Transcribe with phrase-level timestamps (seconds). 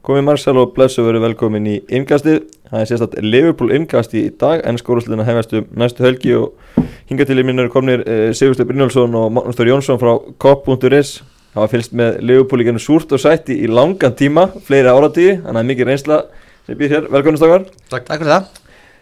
[0.00, 2.38] Komið Marcel og Blessu verið velkomin í Ingastið.
[2.70, 6.78] Það er sérstaklega Liverpool Ingast í dag en skórúsliðina hefast um næstu helgi og
[7.10, 11.10] hinga til í eru komnir eh, Sigurstein Brynjálsson og Magnús Þór Jónsson frá Kopp.is.
[11.52, 15.36] Það var fylst með Liverpool í genið súrt og sætti í langan tíma, fleiri áratíði,
[15.44, 16.18] þannig að mikið reynsla
[16.64, 17.10] sem býr hér.
[17.12, 17.68] Velkomin stakar.
[17.92, 18.08] Takk.
[18.08, 18.48] Takk fyrir það.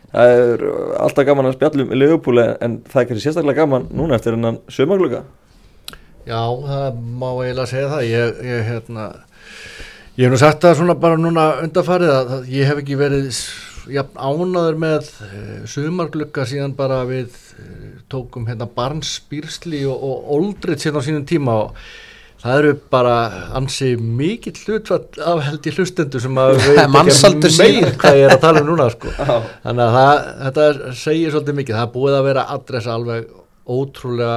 [0.08, 0.66] Það er
[1.04, 5.22] alltaf gaman að spjallum Liverpool en það er kannski sérstaklega gaman núna eftir hennan sömagluga.
[6.26, 8.06] Já, það má eiginlega segja það.
[8.10, 9.10] Ég, ég hérna
[10.18, 13.36] Ég hef nú sagt það svona bara núna undarfarið að ég hef ekki verið
[14.18, 20.98] ánaður með uh, sumarglugga síðan bara við uh, tókum hérna barnsbýrsli og, og oldrið síðan
[20.98, 21.78] á sínum tíma og
[22.42, 23.14] það eru bara
[23.60, 28.34] ansi mikill hlutfall af held í hlustendu sem að við ekki meir hvað ég er
[28.40, 29.14] að tala um núna sko.
[29.68, 30.68] Þannig að það, þetta
[31.06, 31.78] segir svolítið mikið.
[31.78, 33.34] Það búið að vera adressa alveg
[33.70, 34.36] ótrúlega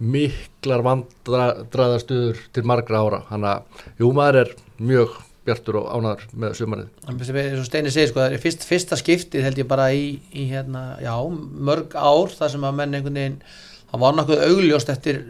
[0.00, 3.26] miklar vandraðastuður til margra ára.
[3.28, 5.14] Þannig að jú maður er mjög
[5.44, 6.88] bjartur og ánar með sumarið.
[7.10, 10.46] Eins og Steini segir sko, það er fyrst, fyrsta skiptið held ég bara í, í
[10.50, 11.12] hérna, já,
[11.68, 13.36] mörg ár þar sem að menn einhvern veginn,
[13.90, 15.20] það var náttúrulega augljóst eftir,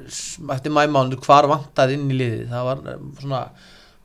[0.55, 3.42] eftir mæmánu hvar vantaði inn í liðið, það var eh, svona,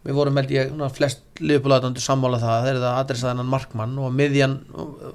[0.07, 4.59] við vorum held ég, flest liðbúlaðandur sammála það, það er það adressaðinan markmann og miðjan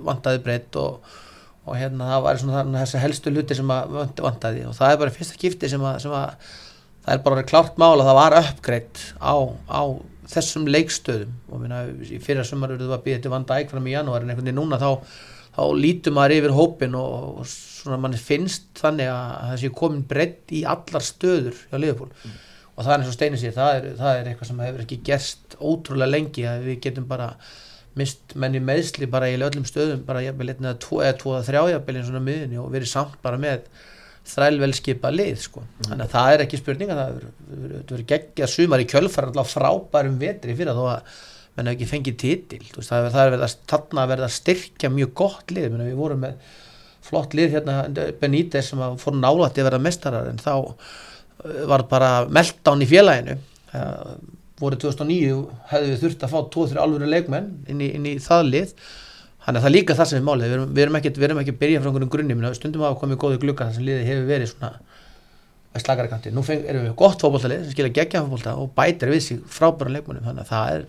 [0.07, 1.15] vantaði breytt og,
[1.65, 4.67] og hérna það var svona þessi helstu luti sem að vantaði.
[4.69, 6.51] Og það er bara fyrsta skiptið sem að, sem að
[7.05, 9.35] það er bara klárt mála að það var uppgreitt á,
[9.73, 9.83] á
[10.35, 13.95] þessum leikstöðum og minna, í fyrra sumar verður það að býða til vanda ægfram í
[13.95, 14.91] janúar en einhvern veginn núna þá,
[15.57, 20.09] þá lítum maður yfir hópin og, og svona mann finnst þannig að það sé komin
[20.11, 22.35] breytt í allar stöður hjá Liverpool mm.
[22.75, 25.01] og það er eins og Steini sér, það er, það er eitthvað sem hefur ekki
[25.11, 27.33] gerst ótrúlega lengi að við getum bara
[27.98, 32.01] mist menni meðsli bara í öllum stöðum bara jafnvel tvo eða tvo eða þrjá jafnvel
[32.01, 33.69] eins og miðunni og verið samt bara með
[34.28, 35.62] þrælvelskipa lið sko.
[35.62, 35.86] mm.
[35.91, 37.22] þannig að það er ekki spurning að það
[37.62, 41.17] verður geggja sumar í kjölfar alltaf frábærum vetri fyrir að þó að
[41.55, 45.12] menn hefur ekki fengið títil veist, það er verið að, þarna verið að styrkja mjög
[45.20, 46.55] gott lið, menn, við vorum með
[47.05, 50.73] flott lið hérna Benítez sem fór nálætti að verða mestarar en þá uh,
[51.70, 53.36] var bara meltdown í félaginu
[53.70, 54.17] það
[54.63, 55.39] voru 2009
[55.70, 58.74] hefðu við þurft að fá 2-3 alvöru leikmenn inn í, inn í það lið
[59.45, 61.27] Þannig að það er líka það sem er málið, við erum, við erum ekki, við
[61.27, 64.07] erum ekki að byrja frá einhverjum grunni, stundum að komið góði glukka þar sem liðið
[64.09, 64.71] hefur verið svona
[65.75, 66.33] að slagara kanti.
[66.33, 69.93] Nú feng, erum við gott fókbóltalið sem skilja gegja fókbólta og bætir við sig frábæra
[69.99, 70.87] leikmunum, þannig að það er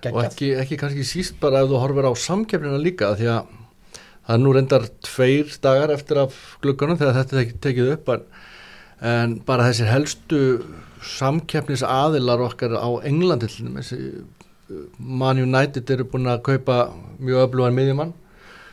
[0.00, 0.16] geggjað.
[0.16, 3.54] Og ekki, ekki kannski síst bara ef þú horfir á samkeppnina líka, því að
[3.90, 8.12] það er nú reyndar tveir dagar eftir af glukkanum þegar þetta er tekið upp,
[9.10, 10.42] en bara þessir helstu
[11.04, 13.48] samkeppnis aðilar okkar á Englandi
[14.98, 16.78] Man United eru búin að kaupa
[17.18, 18.14] mjög öflugan miðjumann.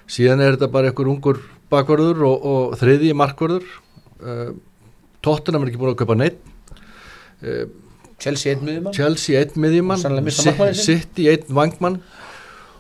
[0.08, 1.42] Síðan er þetta bara einhver ungur
[1.72, 3.66] bakvarður og, og þriði markvarður
[4.24, 4.54] uh,
[5.26, 6.38] Tottenham er ekki búin að kaupa neitt
[7.44, 7.66] uh,
[8.22, 8.96] Chelsea einn miðjumann.
[8.96, 10.78] Chelsea einn miðjumann.
[10.78, 12.00] City einn vangmann.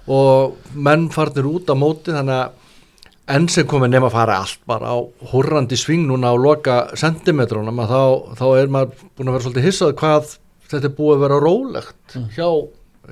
[0.07, 2.63] Og menn farnir út á móti þannig að
[3.35, 4.97] enn sem komið nefn að fara allt bara á
[5.33, 8.03] hurrandi sving núna á loka sentimetrónum þá,
[8.39, 10.29] þá er maður búin að vera svolítið hissað hvað
[10.71, 12.29] þetta er búið að vera rólegt mm.
[12.37, 12.47] hjá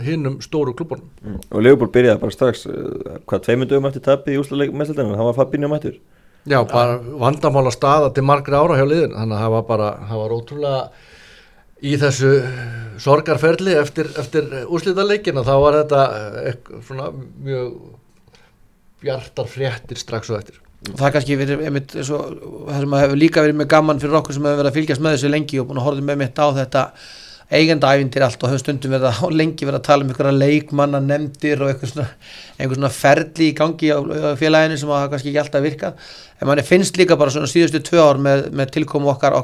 [0.03, 1.39] hinnum stóru klubunum mm.
[1.51, 5.37] og Leopold byrjaði bara strax uh, hvað tveimundum eftir tappi í úsluleik meðsildinu það var
[5.39, 5.99] Fabinho mættur.
[6.45, 10.21] Já, bara vandamála staða til margra ára hjá liðin þannig að það var bara, það
[10.21, 10.81] var ótrúlega
[11.85, 12.33] í þessu
[13.01, 16.03] sorgarferli eftir, eftir úslítaleikin og þá var þetta
[16.43, 17.09] eitthvað, eh, svona
[17.47, 17.73] mjög
[19.05, 20.61] bjartar fréttir strax og eftir.
[20.85, 22.19] Það er kannski verið einmitt, svo,
[22.69, 25.15] það sem hefur líka verið með gaman fyrir okkur sem hefur verið að fylgjast með
[25.15, 26.83] þessu lengi og búin að horfa með mitt á þetta
[27.53, 31.61] eigandaævindir allt og höfum stundum verið að lengi verið að tala um einhverja leikmanna nefndir
[31.61, 32.07] og einhver svona,
[32.57, 33.99] einhver svona ferli í gangi á
[34.39, 36.07] félaginu sem hafa kannski ekki alltaf virkað.
[36.41, 39.37] En manni finnst líka bara svona síðustu tvö ár með, með tilkomu okkar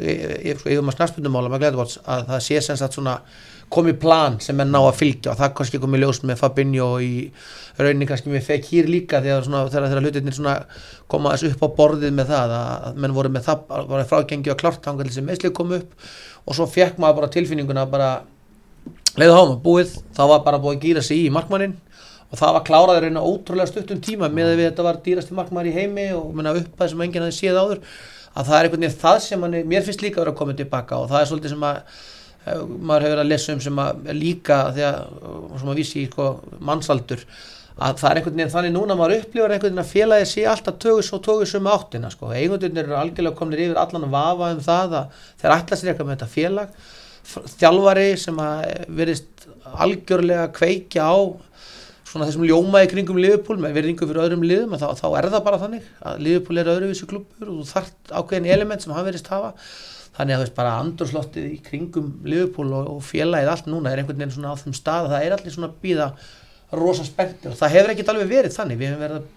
[0.00, 3.20] yfir maður Gleðválds að það sé sem sagt svona
[3.70, 7.04] komið plan sem er ná að fylgja og það kannski komið ljós með Fabinho og
[7.06, 7.30] í
[7.78, 10.36] rauninni kannski með Fekir líka þegar þeirra hlutinir
[11.10, 14.60] koma þessu upp á borðið með það að menn voru með það, var frágengi og
[14.60, 16.10] klart þangar sem meðslið kom upp
[16.46, 18.10] og svo fekk maður bara tilfinninguna bara
[19.18, 21.76] leiðu háma búið, það var bara búið að gýra sig í markmannin
[22.30, 25.74] og það var kláraður einu ótrúlega stuttum tíma með að þetta var dýrasti markmann í
[25.74, 27.34] heimi og minna upp að sem enginn að
[31.10, 31.78] það er svolítið sem að
[32.46, 35.00] maður hefur að lesa um sem að líka þegar,
[35.60, 36.28] sem að vísi í sko,
[36.64, 37.24] mannsaldur
[37.80, 40.78] að það er einhvern veginn þannig núna maður upplifar einhvern veginn að félagi sé alltaf
[40.82, 42.32] tögus og tögus um áttina sko.
[42.32, 46.10] eigundirnir eru algjörlega kominir yfir allan að vafa um það að þeir ætla sér eitthvað
[46.10, 46.74] með þetta félag
[47.60, 48.66] þjálfari sem að
[49.00, 51.16] verist algjörlega kveikja á
[52.10, 55.60] svona þessum ljómaði kringum Liverpool með verðingu fyrir öðrum liðum þá, þá er það bara
[55.62, 59.52] þannig að Liverpool er öðruvísu klubur og þú þart ákveðin element sem hann verist hafa
[60.20, 64.02] þannig að þú veist bara andurslóttið í kringum Liverpool og, og félagið allt núna er
[64.02, 66.08] einhvern veginn svona á þeim stað að það er allir svona býða
[66.76, 67.54] rosa spenntir.
[67.54, 68.80] Og það hefur ekkert alveg verið þannig.
[68.80, 69.28] Við hefum verið að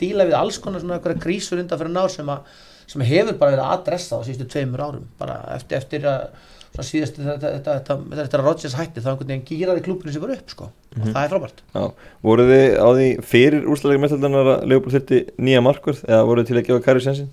[0.00, 3.54] díla við alls konar svona eitthvað krísur undan fyrir ná sem, að, sem hefur bara
[3.56, 5.04] verið að adressa á síðustu tveimur árum.
[5.20, 6.24] Bara eftir, eftir að
[6.70, 10.34] svona síðustu þetta, þetta, þetta, þetta Rodgers hætti þá einhvern veginn gýraði klúpinu sem var
[10.36, 10.70] upp sko.
[10.96, 11.62] Og það er frábært.
[11.74, 11.82] Já,
[12.26, 16.50] voruð þið á því fyrir úrslalega meðhaldanar að Leopold þurfti nýja markvörð eða voruð þið
[16.50, 17.28] til að gefa Kari sensin?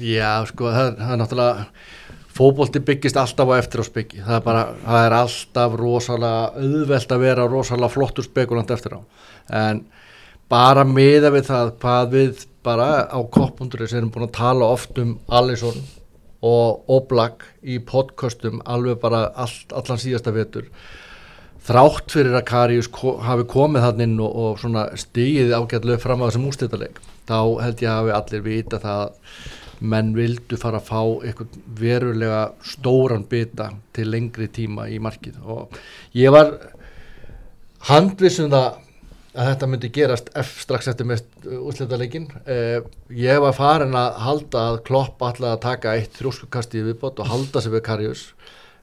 [0.00, 1.66] Já, sko, það, það er náttúrulega
[2.32, 7.12] fótbolti byggist alltaf á eftir á spyggi það er bara, það er alltaf rosalega auðvelt
[7.12, 9.00] að vera rosalega flottur spekulant eftir á.
[9.52, 9.82] En
[10.52, 15.16] bara miða við það hvað við bara á koppunduris erum búin að tala oft um
[15.28, 15.78] Alisson
[16.42, 20.66] og Oblak í podcastum alveg bara all, allan síðasta vetur.
[21.62, 26.26] Þrátt fyrir að Karius ko hafi komið þann inn og, og stigið ágætlega fram á
[26.26, 30.88] þessum úrstættarleik þá held ég að hafi allir vita það að menn vildu fara að
[30.88, 35.40] fá eitthvað verulega stóran bita til lengri tíma í markið.
[35.42, 35.76] Og
[36.18, 36.54] ég var
[37.88, 38.80] handvissum það
[39.32, 40.26] að þetta myndi gerast
[40.60, 42.82] strax eftir mest úrslitaleikin eh,
[43.16, 47.30] ég var farin að halda að Klopp ætlaði að taka eitt þrjóskukasti í viðbót og
[47.32, 48.26] halda sig við Karius.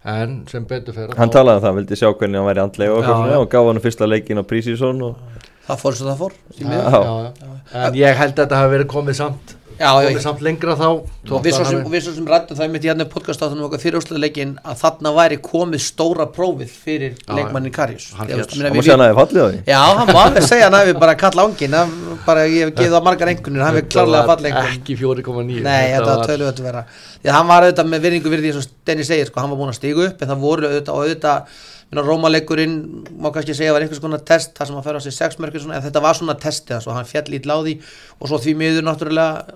[0.10, 3.04] En sem betur fyrir Hann talaði um það, vildi sjá hvernig hann væri andlega og,
[3.04, 6.70] Já, og gaf hann fyrsta leikin á Prísísson og það fór svo það fór já,
[6.72, 7.50] já.
[7.84, 10.86] en ég held að þetta hafi verið komið samt já, já, komið samt lengra þá
[10.90, 13.66] og við svo sem, og við svo sem rættum það mitt í hérna podcast áttunum
[13.70, 18.84] okkar fyrir úrslutaleikin að þarna væri komið stóra prófið fyrir leikmannin Karius hann hann við-
[18.84, 19.62] segja hann að þið fallið á því.
[19.72, 21.78] Já, hann má alveg segja hann hafi bara kall ángin
[22.26, 25.88] bara ég hef gefið á margar engunir hann hefur klárlega falla engun ekki 4,9 Nei,
[25.96, 26.84] þetta var tölvöld að vera
[27.24, 29.72] að hann var auðvitað með virðingu því eins og Denni segir sko, hann var búinn
[29.74, 32.74] að stiga upp en það voru auðvitað Rómaleikurinn,
[33.18, 35.82] má kannski segja var einhvers konar test þar sem hann fer á sig sexmörkur en
[35.82, 37.74] þetta var svona testi þess og hann fjall í láði
[38.20, 39.56] og svo því miður náttúrulega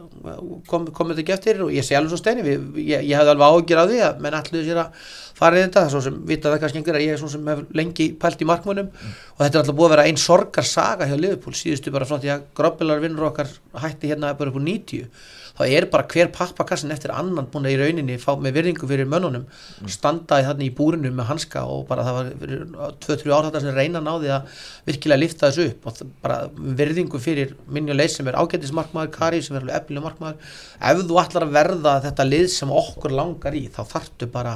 [0.65, 3.53] kom, komið þetta ekki eftir og ég segi alveg svo Steini ég, ég hefði alveg
[3.53, 5.05] ágjör á því að menn alluðu sér að
[5.37, 7.63] fara í þetta, svo sem vita það kannski einhver að ég er svona sem hef
[7.77, 11.15] lengi pælt í markmunum og þetta er alltaf búið að vera einn sorgar saga hjá
[11.19, 13.53] Liverpool síðustu bara frá því að grópilar vinnur okkar
[13.85, 15.05] hætti hérna bara upp úr 90
[15.53, 19.09] þá er bara hver pappakassin eftir annan búin að í rauninni fá með virðingu fyrir
[19.09, 19.43] mönnunum
[19.91, 22.63] standaði þarna í búrinu með hanska og bara það var fyrir
[23.05, 26.39] 2-3 ár þetta sem reyna náði að virkilega lifta þessu upp og bara
[26.81, 30.55] virðingu fyrir leið sem er ágættismarkmaður Kari sem er alveg efnileg markmaður.
[30.81, 34.55] Ef þú ætlar að verða þetta lið sem okkur langar í þá þarftu bara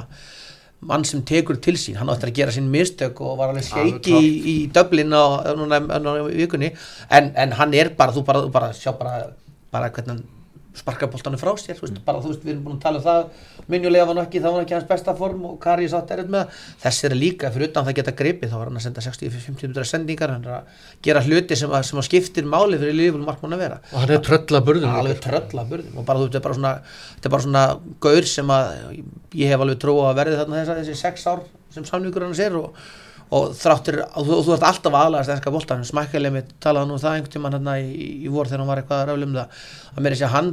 [0.88, 4.14] mann sem tekur til sín, hann áttur að gera sín mistök og var alveg shaky
[4.14, 5.42] í, í Dublin á,
[6.30, 6.70] vikunni.
[7.10, 9.32] En, en hann er bara, þú bara, bara sjá bara,
[9.74, 10.26] bara hvernig hann
[10.78, 13.04] sparka boltanum frá sér, þú veist, bara þú veist, við erum búin að tala um
[13.04, 13.20] það,
[13.74, 16.30] minjulega var hann ekki, það var hann ekki hans besta form og Kari satt erut
[16.32, 16.62] með það.
[16.84, 19.88] þessi er líka fyrir utan það geta gripið, þá var hann að senda 60-50 minnur
[19.90, 23.56] sendingar, hann er að gera hluti sem að, sem að skiptir máli fyrir lífum markmann
[23.58, 26.40] að vera og hann er trölla burðum alveg trölla burðum og bara þú veist, þetta
[26.40, 26.72] er bara svona
[27.16, 27.66] þetta er bara svona
[28.06, 28.72] gaur sem að
[29.42, 32.40] ég hef alveg trú á að verði þarna þessa, þessi sex ár sem samningur hans
[32.42, 32.72] er og,
[33.34, 37.02] og þráttir, og þú, þú ert alltaf aðlagast ennska boltan, smækkilega mitt talaði nú um
[37.02, 39.60] það einhvern tímann hérna í, í vor þegar hann var eitthvað að ráðlum það,
[39.94, 40.50] að mér er að hann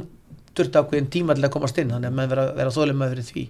[0.56, 3.26] þurfti ákveðin tíma til að komast inn þannig að menn vera, vera þólum með fyrir
[3.28, 3.42] því.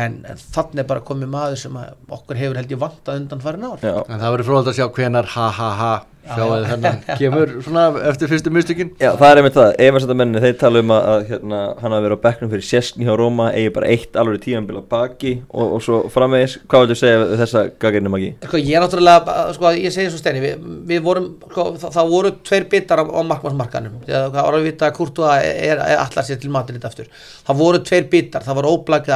[0.00, 3.42] En, en þannig er bara komið maður sem að okkur hefur held ég vantað undan
[3.44, 3.84] farin ár.
[3.84, 5.90] Já, en það verður fróðald að sjá hvenar ha ha ha
[6.30, 8.92] sjáðu þennan kemur svona eftir fyrstu mistökin.
[9.00, 12.18] Já, það er einmitt það, efansættamenni þeir tala um að, að hérna, hann hafi verið
[12.18, 15.84] á bekknum fyrir Sjessni hjá Róma, eigi bara eitt alveg tímanbíl á baki og, og
[15.84, 18.32] svo framvegis, hvað viltu segja við þessa gagginni magi?
[18.44, 22.12] Sko, ég er náttúrulega, sko, ég segi svo steini við, við vorum, sko, það, það
[22.14, 26.26] voru tveir bitar á, á markmannsmarkanum það var að vita að Kurtu er, er, allar
[26.26, 27.08] sér til Madrid aftur.
[27.46, 29.14] Það voru tveir bitar, það var Óblakið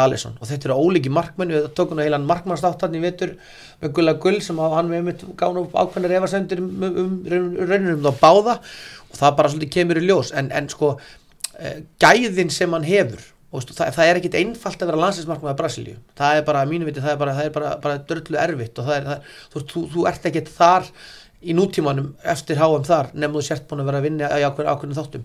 [3.81, 7.13] Við með Gulla Gull sem að hann með mitt gána upp ákveðnir efasendur um, um,
[7.25, 10.33] um rauninu um þá báða og það bara svolítið kemur í ljós.
[10.37, 10.95] En, en sko,
[11.59, 15.97] eh, gæðin sem hann hefur og það, það er ekkit einfalt að vera landsinsmarkmaður Brasilíu.
[16.19, 19.09] Það er bara, mínu viti, það er bara, bara, bara dörlu erfitt og það er,
[19.09, 20.87] það, þú, þú, þú ert ekkit þar
[21.41, 24.97] í nútímanum eftir háum þar nefnum þú sért búin að vera að vinna í ákveðin,
[24.99, 25.23] þáttum.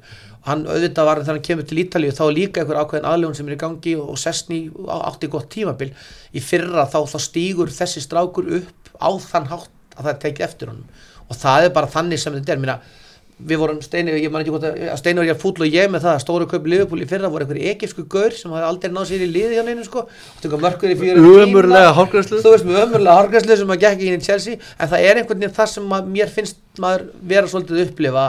[0.47, 3.55] Hann auðvitað var þegar hann kemur til Ítalíu þá líka einhver ákveðin aðlegun sem er
[3.57, 4.59] í gangi og Sessni
[4.95, 5.91] átti gott tímabil.
[6.31, 10.71] Í fyrra þá, þá stígur þessi strákur upp á þann hátt að það tekið eftir
[10.71, 10.87] honum.
[11.27, 12.63] Og það er bara þannig sem þetta er.
[12.63, 12.77] Mína,
[13.35, 16.05] við vorum Steini, ég man ekki hvort að að var ég fúll og ég með
[16.05, 19.25] það að stóru Liverpool í fyrra voru einhverju ekifsku gaur sem hafði aldrei náð sér
[19.25, 20.05] í liði hjá neinu sko.
[20.39, 22.39] Í Ömurlega hárgreiðslu.
[22.39, 24.61] þú veist með ömurlega hárgræslu sem að gekk inn í Chelsea.
[24.79, 28.23] En það er einhvern veginn það sem að mér finnst maður vera svolítið að upplifa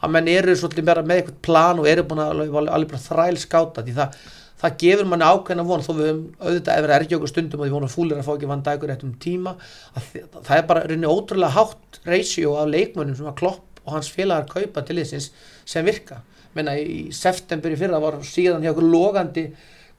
[0.00, 3.40] að menn eru svolítið meira með eitthvað plan og eru búin að alveg, bara þræl
[3.40, 4.20] skáta því það,
[4.60, 5.84] það gefur manni ákveðna von.
[5.84, 8.52] Þó við höfum auðvitað efra ergi okkur stundum og því vonum fúlir að fá ekki
[8.52, 9.56] vann dagur eftir um tíma
[9.96, 14.12] að það er bara reyni ótrúlega hátt ratio af leikmönnum sem að klopp og hans
[14.14, 15.30] félagar kaupa til þessins
[15.68, 16.22] sem virka
[16.54, 19.46] menna í september í fyrra var síðan hjá okkur logandi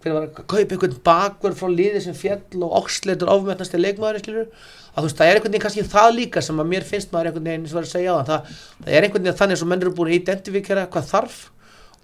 [0.02, 4.24] hver var að kaupa einhvern bakverð frá liði sem fjall og oxleitur ofmennast í leikmaður
[4.24, 7.14] skilur að þú veist, það er einhvern veginn kannski það líka sem að mér finnst
[7.14, 9.62] maður einhvern veginn sem var að segja á það það, það er einhvern veginn þannig
[9.62, 11.42] sem menn eru búin að identifikera hvað þarf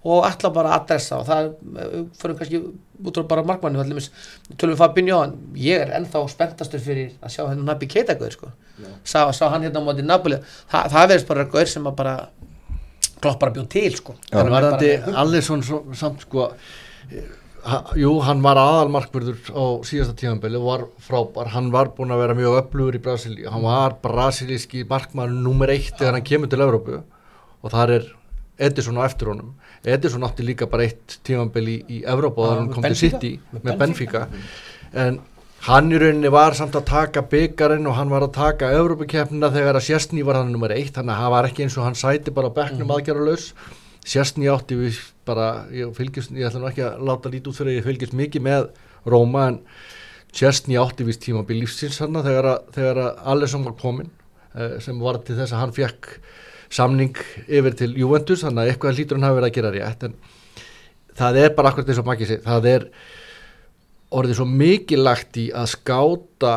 [0.07, 2.61] og ætla bara að adressa og það uh, fyrir kannski
[3.09, 3.83] út á bara markmannu
[4.55, 5.19] tölum við Fabinho
[5.57, 8.51] ég er ennþá spenntastur fyrir að sjá hennu Nabi Keita gauð sko.
[9.03, 10.39] Sá, sá hann hérna á móti Napoli.
[10.71, 12.15] Þa, það verðist bara gauð sem að bara
[13.21, 14.15] klopp bara bjóð til sko.
[14.31, 15.63] en varðandi Allison
[15.97, 16.51] samt sko
[17.67, 22.23] ha, jú, hann var aðalmarkverður á síðasta tímanbeli og var frábær, hann var búin að
[22.23, 26.63] vera mjög öflugur í Brasilíu, hann var brasilíski markmann nummer eitt þegar hann kemur til
[26.65, 28.11] Európu og þar er
[28.67, 29.51] Edison á eftir honum.
[29.85, 33.75] Edison átti líka bara eitt tímanbeli í, í Európa og hann kom til City með
[33.83, 34.23] Benfica.
[34.97, 35.19] En
[35.65, 39.79] hann í rauninni var samt að taka byggarinn og hann var að taka Európa-keppnina þegar
[39.79, 42.33] að Sjestni var hann nummer eitt þannig að hann var ekki eins og hann sæti
[42.35, 42.95] bara bekknum mm.
[42.95, 43.49] aðgerðarlaus
[44.07, 47.79] Sjestni átti við bara, ég fylgjast, ég ætla nú ekki að láta lítið út fyrir
[47.79, 48.69] ég fylgjast mikið með
[49.09, 49.59] Róma en
[50.37, 54.11] Sjestni átti við tímanbeli lífsins hann þegar að, þegar að Allesson var komin
[54.53, 56.11] eh, sem var til þess að hann fekk
[56.73, 60.17] samning yfir til Juventus þannig að eitthvað hlítur hann hafi verið að gera rétt en
[61.17, 62.87] það er bara akkurat eins og makið sér það er
[64.15, 66.55] orðið svo mikilagt í að skáta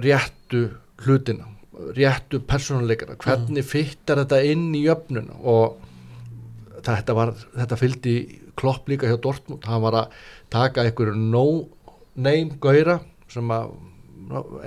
[0.00, 0.68] réttu
[1.04, 1.50] hlutina
[1.96, 3.16] réttu persónuleikana.
[3.20, 3.68] Hvernig mm.
[3.68, 5.78] fyttar þetta inn í öfnun og
[6.84, 8.14] þetta, var, þetta fylgdi
[8.60, 9.64] klopp líka hjá Dortmund.
[9.68, 10.16] Hann var að
[10.52, 13.74] taka einhverju no-name gauðra sem að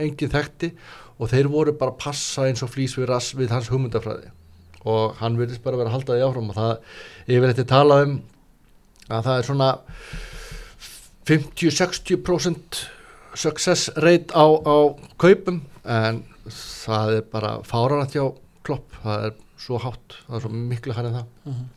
[0.01, 0.73] enginn þekkti
[1.21, 4.31] og þeir voru bara að passa eins og flýs við, við hans hugmyndafræði.
[4.89, 6.73] Og hann virðist bara vera að halda því áfram og það
[7.29, 8.15] yfir þetta tala um
[9.13, 9.69] að það er svona
[11.29, 12.83] 50-60%
[13.35, 14.77] success rate á, á
[15.17, 18.25] kaupum en það er bara fáranat hjá
[18.63, 21.31] klopp, það er svo hátt, það er svo miklu hann en það.
[21.45, 21.71] Mm -hmm.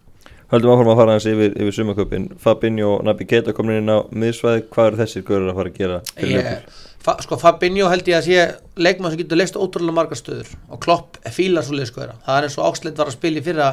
[0.46, 4.06] Haldum áfram að fara hans yfir, yfir sumaköpin Fabinho og Nabi Keita komin inn á
[4.14, 6.62] miðsvæði, hvað eru þessir görður að fara að gera fyrir yeah.
[7.02, 10.80] Fa, sko Fabinho held ég að sé leikmann sem getur leist ótrúlega margar stöður og
[10.84, 13.68] Klopp fílar svo leiðskoðara það er eins og Oxlade var að spila í fyrra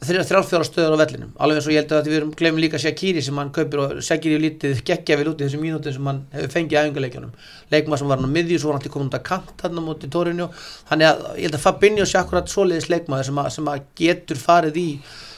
[0.00, 1.32] þrjárfjóra stöður á vellinum.
[1.36, 3.98] Alveg eins og ég held að við erum glemum líka Shaqiri sem hann kaupir og
[4.04, 7.34] Shaqiri lítið geggja vel út í þessum mínútið sem hann hefur fengið í æfinguleikjunum
[7.74, 9.76] leikmann sem var hann á miðjú svo var hann til komin út að kant hann
[9.76, 10.48] á móti Torino.
[10.88, 14.80] Þannig að ég held að Fabinho sé akkurat svoleiðis leikmann sem, sem að getur farið
[14.80, 14.88] í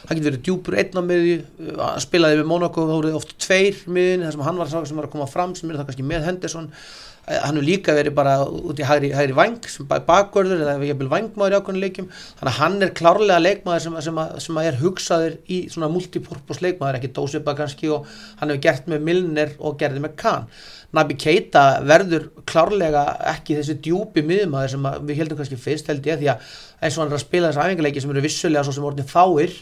[0.07, 1.37] hann getur verið djúpur einn á miðju
[1.79, 5.31] hann spilaði við Monaco þá voruð oft tveir miðjun þar sem hann var að koma
[5.31, 6.71] fram sem er það kannski með Henderson
[7.27, 11.11] hann hefur líka verið bara út í hægri, hægri vang sem bakvörður eða ég vil
[11.11, 12.09] vangmaður í ákveðinu leikjum.
[12.41, 15.91] Þannig að hann er klárlega leikmaður sem, sem, að, sem að er hugsaður í svona
[15.93, 18.09] multipurpose leikmaður, ekki dósipa kannski og
[18.41, 20.49] hann hefur gert með Milner og gerði með Kahn.
[20.93, 26.19] Nabi Keita verður klárlega ekki þessi djúpi miðmaður sem við heldum kannski fyrst held ég
[26.21, 26.51] því að
[26.83, 29.55] eins og hann er að spila þessi æfingarleiki sem eru vissulega svo sem orðin fáir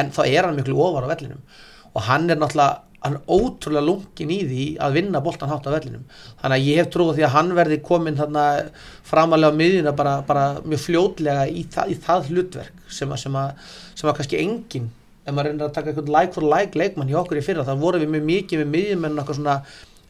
[0.00, 1.44] en þá er hann miklu ofar á vellinum.
[1.92, 6.06] Og hann er náttúrulega hann ótrúlega lungin í því að vinna boltan hátt á vellinum.
[6.40, 10.48] Þannig að ég hef trúið því að hann verði komin framalega á miðjuna bara, bara
[10.62, 14.90] mjög fljótlega í það, í það hlutverk sem að, sem að, sem að kannski engin
[15.22, 17.76] ef maður reynir að taka eitthvað like for like leikmann hjá okkur í fyrra þá
[17.78, 19.56] vorum við mjög mikið með miðjum en okkur svona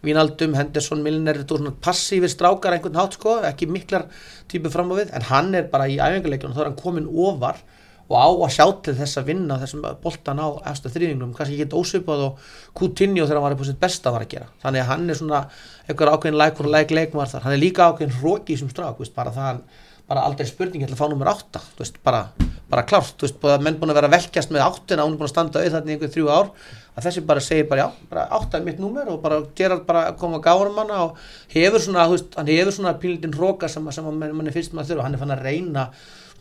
[0.02, 4.08] Vínaldum, Henderson, Milner voru svona passífir strákar einhvern hát sko ekki miklar
[4.50, 7.60] típu fram á við en hann er bara í æfingarleikjunum þá er hann komin ofar
[8.12, 11.78] og á að sjá til þess að vinna þessum boltan á eftir þrýðingum, kannski ekki
[11.80, 12.42] ósvipað og
[12.76, 14.50] Coutinho þegar hann var upp á sitt besta var að gera.
[14.64, 15.40] Þannig að hann er svona
[15.88, 19.16] einhver ákveðin lækur og læk leikmar þar, hann er líka ákveðin hróki sem strák, veist,
[19.16, 19.64] bara það
[20.12, 22.22] bara aldrei spurning til að fá nummer 8 veist, bara,
[22.70, 25.32] bara klárt, þú veist, menn búin að vera velkjast með 8 en án búin að
[25.32, 26.50] standa auð þarna í einhver þrjú ár
[26.92, 30.08] að þessi bara segir bara já, bara 8 er mitt nummer og bara gera bara
[30.10, 31.22] að koma að gára manna og
[31.54, 34.84] hefur svona, þú veist, hann hefur svona pílindin hróka sem, sem mann er fyrst með
[34.84, 35.86] að þurfa, hann er fann að reyna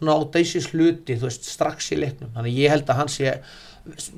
[0.02, 2.34] svona audacious hluti þú veist strax í leiknum.
[2.36, 3.36] Þannig ég held að hann sé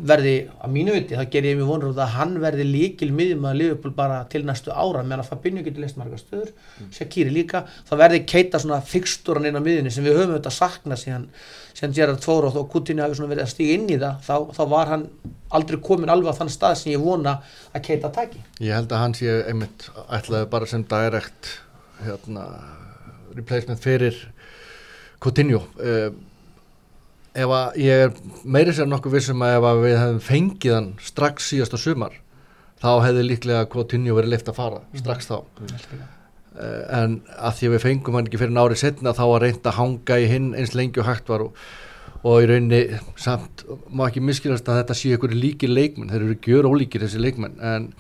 [0.03, 3.59] verði að mínu viti þá ger ég mér vonur að hann verði líkil miðjum að
[3.61, 5.05] Liverpool bara til næstu ára.
[5.05, 6.89] Meðan að Fabinho getur leist marga stöður mm.
[6.97, 10.99] Shaqiri líka, þá verði keita svona fixturan inn á miðjunni sem við höfum auðvitað sakna
[10.99, 11.29] síðan,
[11.71, 14.91] síðan Gerard Fóróð og Coutinho hafi verið að stíga inn í það þá, þá var
[14.91, 15.07] hann
[15.55, 17.37] aldrei komin alveg á þann stað sem ég vona
[17.71, 18.43] að keita taki.
[18.59, 21.53] Ég held að hann sé einmitt ætlaði bara sem direkt
[22.03, 22.49] hérna,
[23.37, 24.17] replacement fyrir
[25.23, 26.09] Coutinho uh,
[27.33, 30.89] ef að ég er meiri sér nokkuð vissum að ef að við hefum fengið hann
[31.01, 32.19] strax síðasta sumar
[32.83, 34.99] þá hefði líklega Coutinho verið leift að fara mm.
[35.01, 36.03] strax þá mm.
[36.59, 39.71] uh, en að því að við fengum hann ekki fyrir nári setna þá var reynd
[39.71, 41.65] að hanga í hinn eins lengi og hægt var og,
[42.21, 42.83] og í rauninni
[43.19, 47.23] samt má ekki miskilast að þetta sé ykkur líki leikmenn, þeir eru gjör ólíkir þessi
[47.23, 47.91] leikmenn en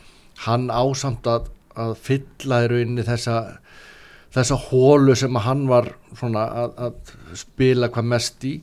[0.45, 1.49] hann ásamt að,
[1.79, 3.39] að fylla í rauninni þessa
[4.33, 5.89] þessa hólu sem að hann var
[6.21, 8.53] að, að spila hvað mest í.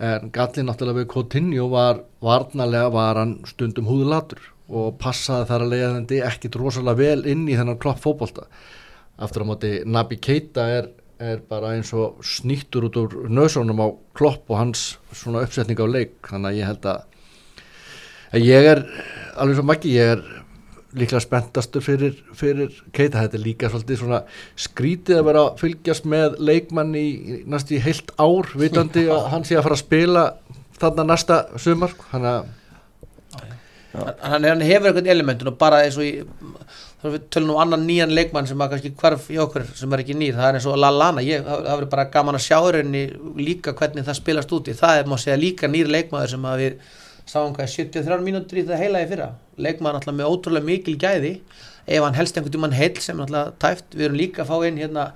[0.00, 5.74] En gallin náttúrulega við Coutinho var varnalega var hann stundum húðlatur og passaði þar að
[5.74, 8.46] leiðandi ekkit rosalega vel inn í þennan klopp fótbolta.
[9.18, 13.88] Aftur á móti Nabi Keita er, er bara eins og snýttur út úr nösunum á
[14.16, 16.18] klopp og hans svona uppsetning á leik.
[16.28, 17.24] Þannig að ég held að,
[18.32, 18.84] að ég er
[19.38, 20.26] alveg svo makki, ég er
[20.96, 24.22] líklega spenntastur fyrir, fyrir Keita, þetta er líka svolítið svona
[24.56, 29.26] skrítið að vera að fylgjast með leikmann í, í næst í heilt ár vitandi að
[29.34, 30.24] hann sé að fara að spila
[30.78, 32.48] þarna næsta sumar hann að
[33.98, 36.14] hann, hann hefur einhvern elementun og bara eins og í
[36.98, 39.92] þá erum við tölum um annan nýjan leikmann sem að kannski hvarf í okkur sem
[39.94, 42.58] er ekki nýr, það er eins og Lallana ég, það verður bara gaman að sjá
[42.58, 43.02] rauninni
[43.38, 46.80] líka hvernig það spilast úti, það er má segja líka nýr leikmaður sem að við
[47.28, 49.32] sáum hvað 73 mínútur í það heila í fyrra?
[49.60, 51.32] Leikmaður alltaf með ótrúlega mikil gæði.
[51.88, 54.66] Ef hann helst einhvern tímann heil sem er alltaf tæft, við erum líka að fá
[54.68, 55.06] inn hérna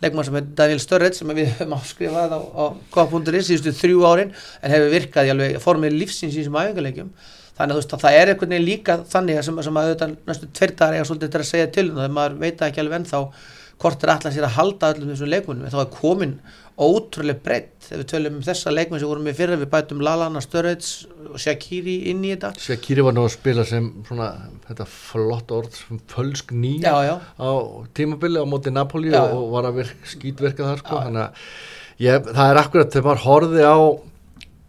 [0.00, 2.64] leikmaður sem heitir Daniel Störrett sem við höfum afskrifað á, á
[2.94, 7.12] K.is síðustu þrjú árin en hefur virkað í alveg formið lífsins í þessum æfingarleikjum
[7.58, 10.48] þannig að, veist, að það er einhvern veginn líka þannig sem, sem að auðvitað næstu
[10.56, 13.20] tvertar eiga svolítið til að segja til um það, maður veit ekki alveg ennþá
[13.82, 16.36] hvort er allar sér að halda öllum þessum leikmunum, en þá er komin
[16.82, 20.40] ótrúlega breytt, ef við tölum um þessa leikmun sem vorum við fyrir, við bætum Lalana,
[20.42, 22.52] Sturridge og Shaqiri inn í þetta.
[22.62, 24.30] Shaqiri var nú að spila sem svona,
[24.70, 27.14] þetta flott orð, sem fölsk nýja Já, já.
[27.36, 27.50] á
[27.98, 31.44] tímabili á móti Napoli Já, og var að virk, skýtverka þar sko, þannig að
[32.06, 33.78] ég, það er akkurat þegar maður horfið á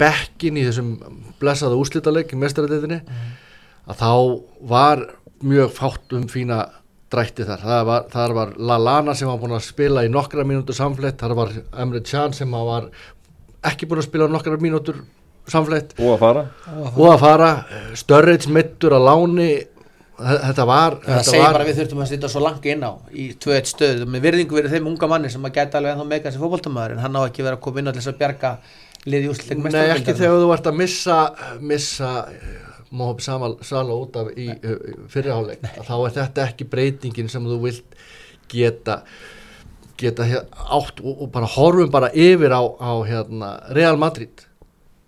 [0.03, 0.93] bekkin í þessum
[1.39, 3.01] blessaða úslítaleik í mestaradeitinni
[3.87, 4.11] að þá
[4.73, 5.03] var
[5.43, 6.63] mjög fátt um fína
[7.13, 10.77] drætti þar, það var, þar var Lallana sem var búin að spila í nokkra mínútur
[10.77, 11.51] samflett, þar var
[11.83, 12.89] Emre Can sem var
[13.69, 15.03] ekki búin að spila nokkra mínútur
[15.51, 16.41] samflett og að fara.
[16.95, 17.51] Og að fara,
[17.99, 19.47] Störrits mittur að láni
[20.13, 22.67] þe- þetta var það þetta segir var, bara að við þurftum að sitja svo langt
[22.71, 24.03] inn á í 2-1 stöð.
[24.13, 27.03] Með virðingu verið þeim unga manni sem að geta alveg ennþá meika þessi fótboltamæður en
[27.03, 28.53] hann á ekki verið að koma inn á til þess að bjarga
[29.03, 31.17] liði úsleik Nei, ekki þegar þú ert að missa
[31.73, 32.11] missa
[33.23, 37.97] Samal Sala út af í uh, fyrirháleik þá er þetta ekki breytingin sem þú vilt
[38.51, 39.01] geta
[39.99, 44.45] geta átt og, bara horfum bara yfir á, á hérna, Real Madrid.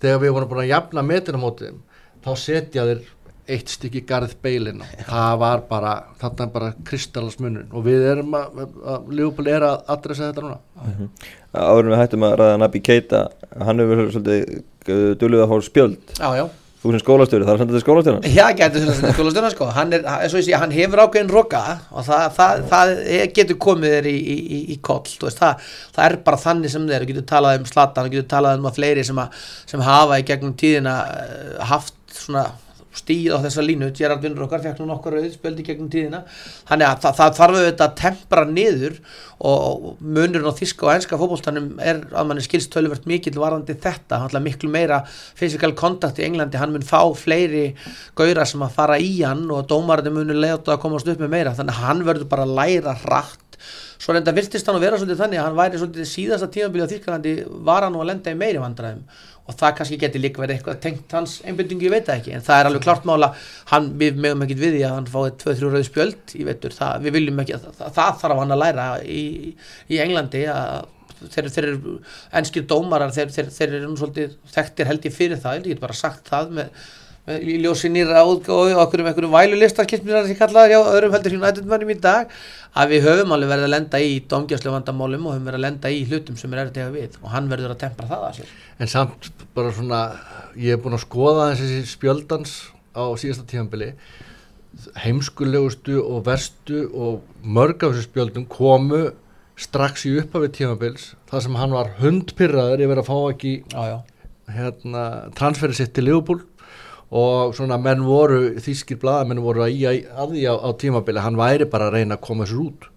[0.01, 1.77] Þegar við vorum búin að jafna metinamótið
[2.25, 3.03] þá setja þeir
[3.45, 8.63] eitt stykki garð beilin það var bara, þarna er bara kristalasmunun og við erum að,
[8.89, 11.09] að Leopold er að adressa þetta núna.
[11.53, 13.23] Áður en við hættum að ræða Nabi Keita
[13.67, 16.15] hann hefur svolítið dulluð að fá spjöld.
[16.17, 16.45] Já, já
[16.85, 18.31] þú sem skólastjóri, það er að senda til skólastjóri.
[18.35, 19.69] Já, getur að skólastjóna sko.
[19.73, 22.93] Hann, er, sé, hann hefur ákveðin roka og það, það, það
[23.39, 26.85] getur komið þér í, í, í, koll þú veist, það, það er bara þannig sem
[26.91, 30.27] þeir getur talað um slatan, getur talað um að fleiri sem, að, sem hafa í
[30.29, 32.45] gegnum tíðina eh, haft svona
[32.99, 36.23] stíð á þessa línu, Gerard vinnur okkar fekk nú nokkur rauð spöldi gegnum tíðina.
[36.69, 38.97] Þannig að það, það þarf auðvitað að tempra niður
[39.51, 44.21] og munurinn á þíska og enska fótboltanum er að manni skilst töluvert mikill varðandi þetta,
[44.21, 47.67] hann ætla miklu meira physical contact í Englandi, hann mun fá fleiri
[48.15, 51.55] gaura sem að fara í hann og dómarinn munur leiða að komast upp með meira.
[51.57, 53.41] Þannig að hann verður bara að læra hratt
[54.05, 56.91] svo reynda virtist hann að vera svolítið þannig að hann væri svolítið síðasta tímabili á
[56.91, 57.31] Þýskalandi
[57.65, 58.99] var hann nú að lenda í meiri vandræðum.
[59.45, 62.45] Og það kannski geti líka verið eitthvað tengt hans einbindingu, ég veit það ekki, en
[62.45, 63.31] það er alveg klart mála
[63.71, 67.05] hann, við meðum ekkit við því að hann fáið 2-3 rauð spjöld, ég veitur, það,
[67.05, 69.25] við viljum ekki það, það, þarf hann að læra í,
[69.85, 70.89] í Englandi að
[71.29, 71.95] þeir, eru
[72.41, 75.97] enskir dómarar, þeir, þeir, þeir eru svolítið þekktir held ég fyrir það, ég get bara
[75.97, 76.89] sagt það með
[77.25, 81.37] í ljósi nýra útgáðu og okkur um einhverjum vælulista kynnsmýrar sem kallaðar hjá öðrum heldur
[81.39, 82.29] United mönnum í dag
[82.77, 85.89] að við höfum alveg verið að lenda í domgjastlu vandamálum og höfum verið að lenda
[85.89, 87.17] í hlutum sem er erfið að við.
[87.23, 88.53] Og hann verður að tempra það að sér.
[88.77, 90.03] En samt bara svona
[90.59, 92.55] ég er búin að skoða þessi spjöldans
[92.93, 93.93] á síðasta tíðanbili
[95.01, 99.07] heimskulegustu og verstu og mörg af þessu spjöldum komu
[99.59, 103.53] strax í upphafi tíðanbils þar sem hann var hundpyrraður yfir að fá ekki
[104.51, 105.05] hérna,
[105.37, 106.43] transferið sitt til Liverpool
[107.13, 111.37] og svona menn voru þýskir blaðamenn voru að í að því á, á tímabili hann
[111.39, 112.89] væri bara að reyna að koma sér út.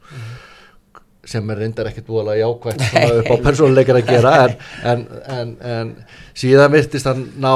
[1.29, 4.57] Sem er reyndar ekkert búið jákvæmt svona upp á persónuleikar að gera en,
[4.93, 5.95] en, en, en
[6.39, 7.53] síðan virtist hann ná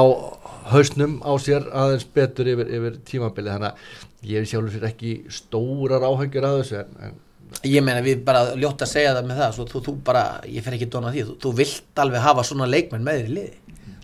[0.69, 3.49] hausnum á sér aðeins betur yfir, yfir tímabili.
[3.49, 7.21] Þannig að ég hef sjálfur sér ekki stórar áhengjur að þessu en, en
[7.69, 10.63] Ég meina við bara ljótt að segja það með það svo þú, þú bara, ég
[10.65, 13.51] fer ekki dóna því þú, þú vilt alveg hafa svona leikmenn með þér í liði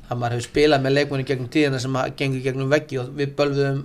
[0.10, 3.36] það maður hefur spilað með leikmenni gegnum tíðina sem að gengur gegnum veggi og við
[3.38, 3.84] bölðum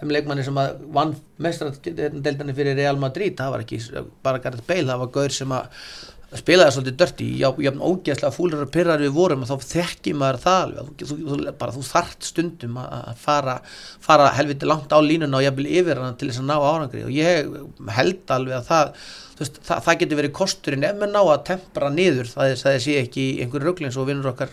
[0.00, 3.36] þeim leikmanni sem að vann mestradeldanir fyrir Real Madrid.
[3.38, 3.80] Það var ekki
[4.24, 5.86] bara Gareth Bale það var gaur sem að
[6.34, 10.62] spilaði svolítið dörti jáfn ógeðslega fúlar og pyrrar við vorum og þá þekki maður það
[10.64, 11.04] alveg.
[11.04, 13.58] Þú, þú, bara, þú þart stundum að fara,
[14.02, 17.04] fara helviti langt á línuna og jafnvel yfir hana til þess að ná árangri.
[17.06, 17.54] Og ég
[18.00, 18.90] held alveg að það
[19.38, 22.96] veist, það, það getur verið kosturinn ef maður ná að tempra niður það það sé
[23.02, 24.52] ekki einhverju röglinn svo vinnur okkar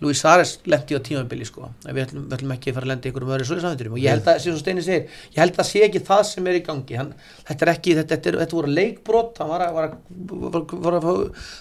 [0.00, 1.68] Luis Ares lendi á tímabili sko.
[1.84, 4.00] við, ætlum, við ætlum ekki að fara að lendi í einhverjum öðru svo samfélum og
[4.00, 6.62] ég held að, sem Steini segir ég held að sé ekki það sem er í
[6.64, 6.96] gangi.
[6.96, 7.10] Hann,
[7.50, 9.98] þetta er ekki, þetta, þetta, er, þetta voru leikbrot hann var að, var að,
[10.46, 11.10] var að, var að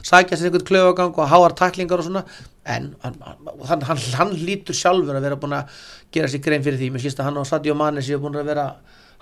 [0.07, 2.23] sækja sér einhvern klöfagang og háar taklingar og svona.
[2.69, 3.19] En hann,
[3.67, 5.83] hann, hann, lítur sjálfur að vera búin að
[6.15, 6.93] gera sér grein fyrir því.
[6.95, 8.69] Mér skilst að hann og Sadio Mane séu búin að vera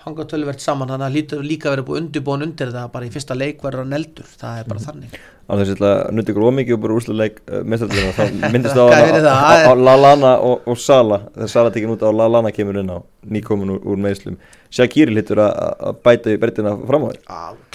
[0.08, 3.36] hanga tölverkt saman, þannig að lítur líka verið búið undirbúin undir það bara í fyrsta
[3.38, 5.18] leik verður hann eldur, það er bara þannig.
[5.48, 9.28] Alveg þess að nuti ykkur ómikið og bara úrsluleik uh, mestarlega, þá myndist það?
[9.32, 11.22] á- á Lallana og, og Sala.
[11.38, 12.98] Þegar Sala tekinn út á Lallana kemur inn á
[13.32, 14.36] nýkomin úr, úr meðslum
[14.68, 15.54] Shaqiri lítur að
[15.88, 17.22] að bæta í berðina fram á þér.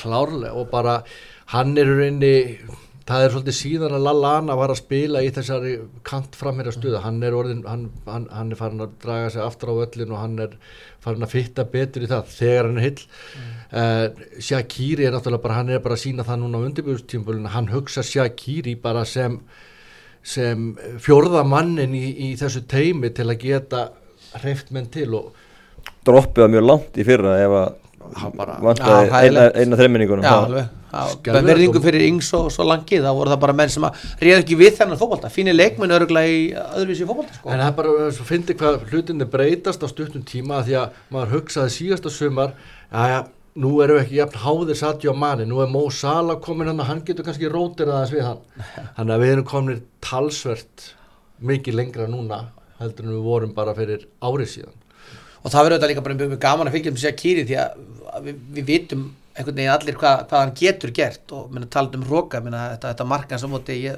[0.04, 0.54] Klárlega.
[0.62, 1.00] Og bara
[1.56, 2.36] hann er rauninni
[3.07, 5.73] það er svolítið síðan að Lallana var að spila í þessari
[6.07, 7.01] kant framherja stuða.
[7.03, 10.21] Hann er orðin, hann, hann, hann er farin að draga sig aftur á öllin og
[10.21, 10.55] hann er
[11.03, 14.39] farin að fitta betur í það þegar hann er hill mm.
[14.47, 18.05] Shaqiri er náttúrulega bara, hann er bara að sína það núna á undirbjörnstímpulinu, hann hugsa
[18.07, 19.41] Shaqiri bara sem
[20.23, 20.69] sem
[21.03, 23.81] fjórða mannin í, í þessu teimi til að geta
[24.39, 25.33] hreift menn til og
[26.07, 27.83] droppið að mjög langt í fyrra ef að
[28.63, 29.79] vantaði eina, eina
[30.93, 34.01] Skelfilegt með verðingu fyrir yngs og svo langi þá voru það bara menn sem að
[34.21, 35.31] réð ekki við þennan fótbolta.
[35.33, 37.49] Fínir leikmenn öruglega í öðruvísi fótbolta sko.
[37.49, 40.99] En það er bara, svo fyndi hvað hlutinni breytast á stuttum tíma af því að
[41.15, 42.53] maður hugsaði síðasta sumar
[42.93, 43.23] að ja,
[43.63, 46.89] nú erum við ekki jafn háðir Sadio Mani, nú er Mo Salah komin hann og
[46.91, 48.45] hann getur kannski rótir aðeins við hann.
[48.99, 50.91] Þannig að við erum komin talsvert
[51.41, 52.45] mikið lengra núna
[52.77, 54.83] heldur en við vorum bara fyrir árið síðan
[55.43, 57.60] og það verður þetta líka bara mjög gaman að fylgja um sig að kýri því
[57.60, 61.32] að við, við vitum einhvern veginn allir hvað, hvað hann getur gert.
[61.34, 63.95] Og talað um Róka þetta, þetta markan sem móti ég,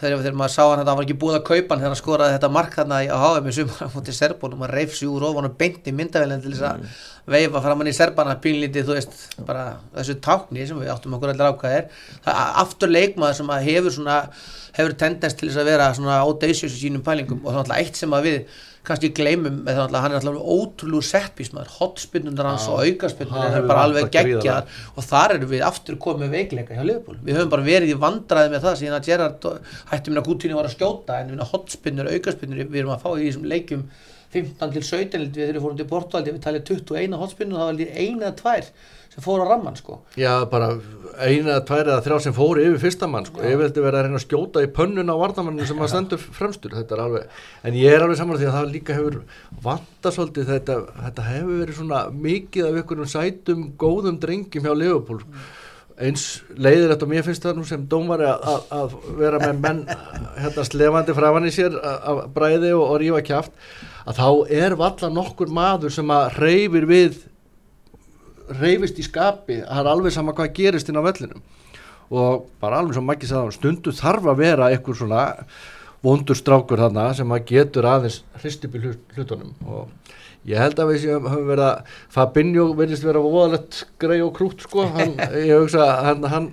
[0.00, 2.00] þegar, þegar maður sá hann þetta hann var ekki búið að kaupa hann þegar hann
[2.00, 4.64] skoraði þetta mark þarna í- á HM í sumar á móti Serbunum.
[4.66, 6.88] Og reif sig úr ofan og beint í myndavélinn til þess að
[7.30, 9.14] veifa fram hann í Serbana pínlítið þú veist
[9.46, 11.86] bara þessu tákni sem við áttum okkur allir á hvað er.
[12.26, 14.18] Það er aftur leikmaður sem að hefur svona
[14.78, 17.44] hefur tendens til þess að vera svona audacious í sínum pælingum.
[17.46, 21.06] Og er alltaf eitt sem að við kannski gleymum með það hann er alltaf ótrúlegu
[21.08, 25.98] settbísmaður hotspinnundar hans og aukaspinnundar það er bara alveg geggjar og þar erum við aftur
[26.02, 27.18] komið veikleika hjá Liverpool.
[27.24, 29.48] Við höfum bara verið í vandræði með það síðan að Gerrard
[29.92, 33.26] hætti minna Gútíni var að skjóta en minna hotspinnur, aukaspinnur við erum að fá í
[33.26, 33.84] þessum leikjum
[34.32, 37.78] 15 til 17 við við fórum til Portugal við talið 21 hotspinnur og það var
[37.78, 38.72] líka eina eða tvær
[39.18, 39.98] sem fóru á ramman sko.
[40.18, 40.78] Já, bara
[41.18, 44.18] eina, tvær eða þrjá sem fóru yfir fyrsta mann sko, yfir þetta verið að reyna
[44.20, 47.94] að skjóta í pönnun á varnamanninu sem að stendur fremstur, þetta er alveg en ég
[47.94, 49.16] er alveg saman því að það líka hefur
[49.64, 50.76] vanta svolítið þetta,
[51.06, 55.24] þetta hefur verið svona mikið af einhverjum sætum góðum drengjum hjá Liverpool.
[55.98, 59.64] Eins leiðir þetta og mér finnst það nú sem dómari að, að, að vera með
[59.64, 59.80] menn
[60.44, 63.56] hérna slefandi framan í sér af bræði og, og rífa kjaft
[64.06, 64.28] að þá
[64.60, 67.18] er valla nokkur maður sem að reyfir við
[68.60, 71.42] reyfist í skapi það er alveg sama hvað gerist inn á vellinum.
[72.08, 75.24] Og bara alveg sem Maggi sagði stundu þarf að vera einhver svona
[76.04, 79.50] vondur strákur þarna sem að getur aðeins hristip í hlut- hlutunum.
[79.66, 79.88] Og
[80.48, 84.62] ég held að við séum höfum verið að Fabinho verðist vera voðalegt grei og krút
[84.64, 84.86] sko.
[84.94, 85.16] Hann,
[85.50, 86.48] ég hugsa að hann, hann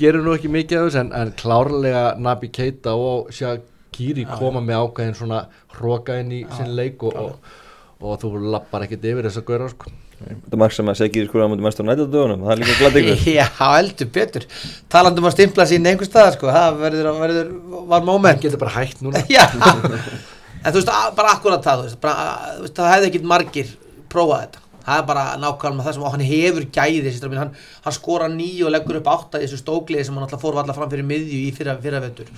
[0.00, 4.82] gerir nú ekki mikið af þess en, en klárlega Nabi Keita og Shaqiri koma með
[4.88, 5.44] ákveðin svona
[5.76, 7.56] hróka inn í sinn leik og, og,
[8.02, 11.28] og þú lappar ekkert yfir þess að gauðra sko Þetta marg sem að segja í
[11.28, 13.20] skoða mútið mestur nættu dögunum, það er líka glæð ykkur.
[13.38, 14.46] Já, heldur betur.
[14.90, 16.48] Talandum að stimpla sín einhver staðar sko.
[16.54, 17.52] Það verður, verður
[17.92, 19.22] var hann moment getur bara hægt núna.
[19.36, 22.90] Já, en þú veist, að- bara akkurat það, þú veist, bara, að- þú veist, það
[22.96, 23.70] hefði ekkit margir
[24.10, 24.64] prófað þetta.
[24.88, 27.50] Það er bara nákvæmlega það sem hann hefur gæði þessi stráminn, hann,
[27.84, 30.78] hann skora nýju og leggur upp átta í þessu stókliði sem hann alltaf fór alltaf
[30.80, 32.30] fram fyrir miðju í fyrra, fyrra vettur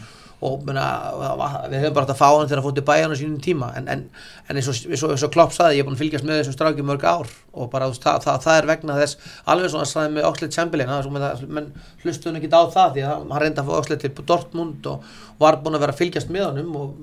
[0.46, 0.85] og mena,
[1.68, 3.68] við höfum bara hægt að fá hann þegar hann fótt í bæjan á sínum tíma.
[3.76, 4.05] En, en,
[4.48, 6.40] en eins, og, eins, og, eins og Klopp saði, ég er búin að fylgjast með
[6.40, 7.35] þessum stráki mörg ár.
[7.53, 10.92] Og bara það, það, það er vegna þess alveg svona að saði með Oxlade Chamberlain
[10.92, 11.68] það er það, menn
[12.05, 15.61] hlustuðu ekki á það því að hann reyndi að fá Oxlade til Dortmund og var
[15.61, 16.96] búin að vera að fylgjast með honum og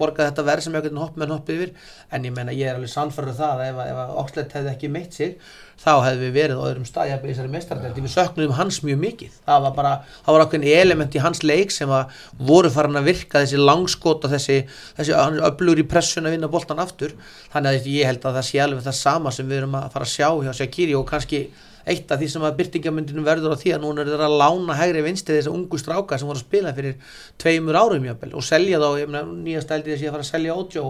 [0.00, 1.74] borgaði þetta verð sem ég getur hopp með hopp yfir.
[2.10, 5.18] En ég meina ég er alveg sannfærður það að ef, ef Oxlade hefði ekki meitt
[5.18, 5.36] sig
[5.80, 9.00] þá hefði við verið á öðrum stað jafnvel í þessari mestaradelt við söknum hans mjög
[9.00, 9.38] mikið.
[9.46, 9.92] Það var bara,
[10.26, 14.26] það var ákveðin element í hans leik sem að voru farin að virka þessi langskot
[14.28, 14.58] og þessi,
[14.98, 15.16] þessi
[15.48, 17.16] öflugur í pressun að vinna boltan aftur.
[17.54, 20.08] Þannig að ég held að það sé alveg það sama sem við erum að fara
[20.08, 21.44] að sjá hjá Shaqiri og kannski
[21.88, 24.76] eitt af því sem að byrtingamundinu verður á því að núna er þeirra að lána
[24.76, 28.80] hægri vinsti þessar ungu stráka sem voru að spila fyrir tveimur árum jafnvel og selja
[28.82, 30.86] þá, ég meina nýja stældi þess að ég að fara að selja Ótjó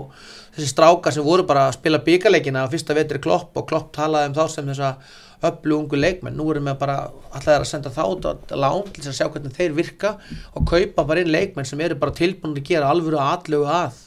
[0.57, 4.33] þessi stráka sem voru bara að spila byggarleikina á fyrsta vetri klopp og klopp talaði
[4.33, 4.95] um þá sem þessa
[5.41, 6.99] öllu ungu leikmenn, nú erum við bara
[7.31, 10.11] alltaf að senda þá út á lán til þess að sjá hvernig þeir virka
[10.53, 14.03] og kaupa bara inn leikmenn sem eru bara tilbúin að gera alvöru aðlögu að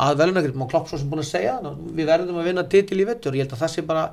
[0.00, 3.00] að velunagripum og Klopp svo sem búin að segja það, við verðum að vinna titil
[3.02, 4.04] í vettur ég held að það sé bara,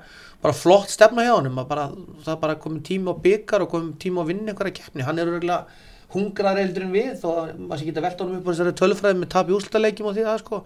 [0.44, 1.90] bara flott stefna hjá honum bara,
[2.24, 5.06] það er bara komið tíma á byggar og komið tíma að vinna einhverja keppni.
[5.08, 5.66] Hann er örgulega
[6.14, 9.34] hungrar eldur en við og maður sé geta velt honum upp á þessari tölfræði með
[9.34, 10.60] tap í úrslutaleikjum og því það sko.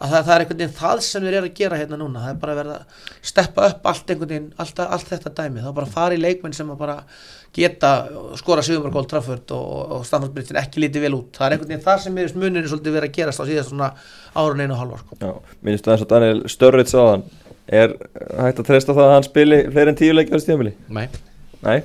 [0.00, 2.22] Að það, það er einhvern veginn það sem við erum að gera hérna núna.
[2.24, 5.60] Það er bara að verða að steppa upp allt einhvern veginn, allt, allt þetta dæmi
[5.60, 6.96] er bara í leikmenn sem að bara
[7.52, 7.90] geta
[8.40, 11.36] skora Sigurmark Old Trafford og, og Bridge ekki lítið vel út.
[11.36, 13.92] Það er einhvern veginn það sem munir svolítið verið að gerast á síðast svona
[14.32, 15.20] árun einu halva sko.
[15.20, 17.28] Já, minnst það eins og Daniel Störrits á hann
[17.66, 17.96] er
[18.38, 20.72] hægt að treysta það að hann spili fleiri en tíu leikjar á stíðanbili?
[20.88, 21.08] Nei,
[21.60, 21.82] Nei,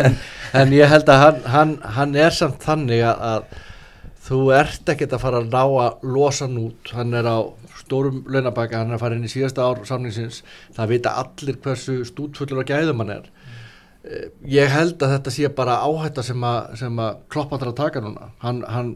[0.00, 0.14] en,
[0.56, 5.16] en ég held að hann, hann, hann er samt þannig að, að þú ert ekkert
[5.16, 6.92] að fara að ná að losa hann út.
[6.96, 7.38] Hann er á
[7.82, 10.40] stórum launabæka hann er að fara inn í síðasta ár samningsins.
[10.76, 13.30] Það vita allir hversu stútfullur og gæðum hann er.
[14.02, 18.04] Eh, ég held að þetta sé bara áhætta sem að, að kloppa þarf að taka
[18.06, 18.30] núna.
[18.40, 18.94] Hann, hann,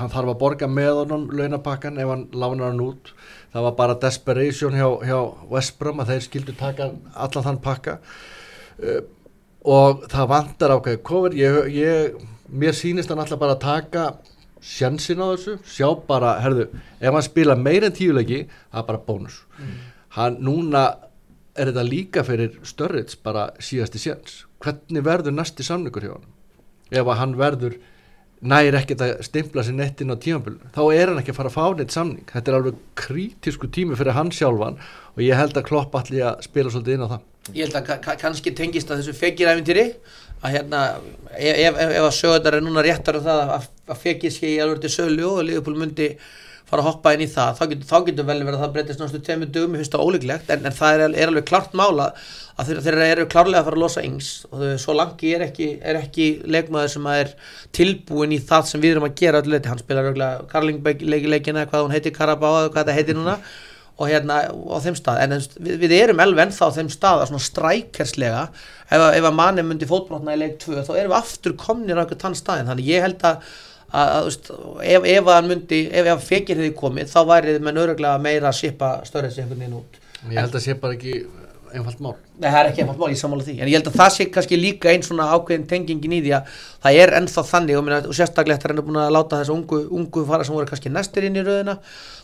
[0.00, 3.12] hann þarf að borga með honum launabakkan ef hann lánar hann út
[3.54, 5.18] það var bara desperation hjá, hjá
[5.52, 7.98] Westbrom að þeir skildu taka allan þann pakka.
[8.82, 9.00] Uh,
[9.66, 14.06] og það vantar ákveði cover ég, ég, mér sýnist hann alltaf bara að taka
[14.62, 15.56] sjansin á þessu.
[15.66, 16.68] Sjá bara, herðu,
[17.00, 19.42] ef hann spila meir en tíuleiki, það er bara bónus.
[20.16, 20.86] Hann núna
[21.56, 26.26] er þetta líka fyrir störrits bara síðasti sjans hvernig verður næsti samningur hjá hann
[27.00, 27.78] ef hann verður
[28.42, 31.56] næri ekkert að stimpla sér nettin á tímanbílun þá er hann ekki að fara að
[31.56, 32.26] fá neitt samning.
[32.28, 34.76] Þetta er alveg krítisku tími fyrir hann sjálfan
[35.16, 37.24] og ég held að Klopp allir að spila svolítið inn á það.
[37.54, 39.86] Ég held að ka- ka- kannski tengist að þessu fegiræfintýri
[40.44, 40.80] að hérna
[41.32, 43.68] ef, ef, ef að sögurnar er núna réttar um það að,
[44.02, 46.10] fegið sé í alveg til sölu og Liverpool myndi
[46.66, 49.02] fara að hoppa inn í það þá getur, þá getur vel verið að það breytist
[49.02, 52.08] náttúrulega tveimur dögum, ég finnst það ólíklegt en, en það er, er alveg klart mála
[52.56, 55.46] að þeir, þeir eru klárlega að fara að losa yngs og þau, svo langi er
[55.46, 56.26] ekki, er ekki
[56.56, 57.32] leikmaður sem er
[57.76, 60.10] tilbúin í það sem við erum að gera leiti, hann spilar
[60.50, 63.38] Karlingleikina, hvað hún heitir Karabá eða hvað þetta heitir núna
[63.96, 65.20] og hérna á þeim stað.
[65.24, 69.36] En við, við erum alveg ennþá á þeim stað að svona strækerslega ef, ef að
[69.38, 72.68] manni myndi fótbrotna í leik 2 þá erum við aftur komnir á eitthvað tann staðin
[72.68, 73.54] þannig ég held að,
[73.94, 74.30] að,
[74.82, 78.60] ef, ef hann myndi, ef, ef fekir hefði komið þá væri með nörglega meira að
[79.42, 80.00] einhvern veginn út.
[80.26, 81.20] Ég held að sé bara ekki
[81.76, 82.14] einfalt mál.
[82.36, 83.54] Nei, það er ekki einfalt mál, ég sammála því.
[83.60, 86.50] En ég held að það sé kannski líka einn svona ákveðin tengingin í því að
[86.84, 89.80] það er ennþá þannig og, minna, og sérstaklega þetta er búin að láta þessu ungu,
[89.98, 91.76] ungu fara sem voru kannski næstir inn í röðina.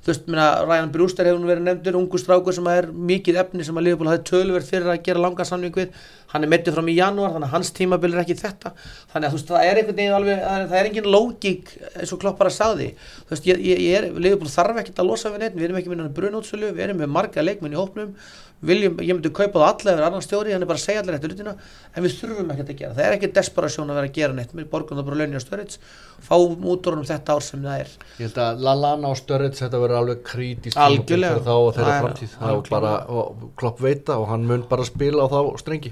[0.03, 3.67] Þú veist, minna, Ryan Brewster hefur nú verið nefndur ungu strákur sem er mikið efni
[3.67, 5.97] sem að Liverpool hafði tölverð fyrir að gera langa samning við
[6.33, 8.73] hann er mettið fram í janúar þannig að hans tímabil er ekki þetta.
[9.13, 11.75] Þannig að þú veist, það er einhvern veginn alveg það er, það er engin lógík
[11.93, 12.93] eins og Klopp bara sagði.
[13.27, 15.93] Þú veist, ég, ég, er, Liverpool þarf ekkert að losa við neitt við erum ekki
[15.93, 18.17] með brunótsölu, við erum með marga leikmenn í hópnum.
[18.63, 21.17] Viljum, ég myndi kaupa það alla ef annan stjóri, hann er bara að segja allir
[21.17, 21.55] þetta lutina
[21.97, 24.53] en við þurfum ekkert að gera, það er ekki desperasjón að vera að gera neitt,
[24.71, 25.81] borgum það bara launir á störrits
[26.23, 27.91] fáum út úr honum þetta ár sem það er.
[28.21, 32.37] Ég held að Lallana og Störrits þetta verður alveg krítist og þeirra framtíð.
[32.39, 32.71] Algjörlega.
[32.71, 35.91] bara, og Klopp veita og hann mun bara spila á þá strengi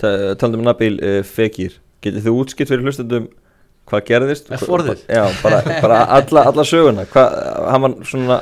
[0.00, 3.28] talandum um Nabil uh, Fekir Getið þið útskipt fyrir hlustendum
[3.90, 4.48] hvað gerðist?
[4.62, 5.04] Forðið?
[5.10, 7.36] Já, bara, bara alla, alla söguna hvað,
[7.72, 8.40] hann var svona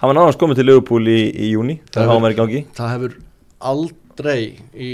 [0.00, 3.16] hann var náðans komið til Liverpool í, í júni Það gangi það hefur
[3.72, 4.40] aldrei
[4.74, 4.92] í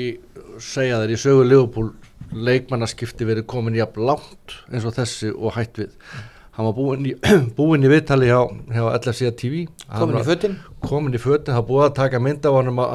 [0.62, 5.82] segja þeir í sögu Leopold leikmannaskipti verið komin jafn langt eins og þessi og hætt
[5.82, 5.90] við
[6.52, 7.14] hann var búinn í,
[7.58, 8.40] búinn í viðtali hjá,
[8.74, 10.56] hjá LFC TV Hann komin í fötin.
[10.84, 12.94] komin í fötin, það búið að taka mynd af honum að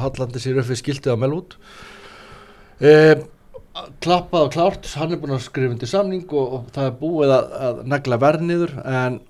[0.00, 1.56] hallandi sér, upp við skiltið á Melwood.
[2.80, 2.92] E,
[4.04, 7.34] klappað og klárt hann er búin að skrifa undir samning og, og það er búið
[7.36, 9.20] að, að negla verð niður en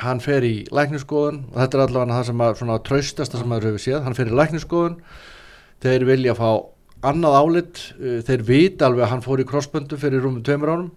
[0.00, 3.70] hann fer í lækniskoðun og þetta er allavega það sem að svona traustasta sem maður
[3.70, 4.96] hefur séð, hann fer í lækniskoðun
[5.84, 6.48] þeir vilja fá
[7.10, 10.90] annað álit, eh, þeir vita alveg að hann fór í krossböndu fyrir rúmum tveimur ánum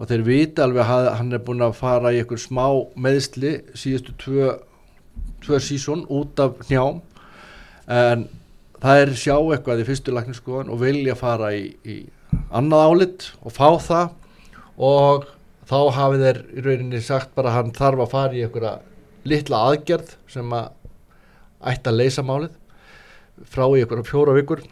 [0.00, 2.64] og þeir vita alveg að hann er búin að fara í einhver smá
[2.96, 4.54] meðsli síðustu tvö,
[5.44, 7.02] tvö sísón út af njám
[7.90, 8.24] en
[8.80, 11.98] það er sjá eitthvað í fyrstu lækniskoðun og vilja fara í, í
[12.54, 14.16] annað álit og fá það.
[14.80, 15.26] Og
[15.68, 18.78] þá hafi þeir í rauninni sagt bara hann þarf að fara í einhverja
[19.28, 20.70] litla aðgerð sem að
[21.70, 22.54] ætti að leysa málið
[23.50, 24.64] frá í einhverja fjóra vikur.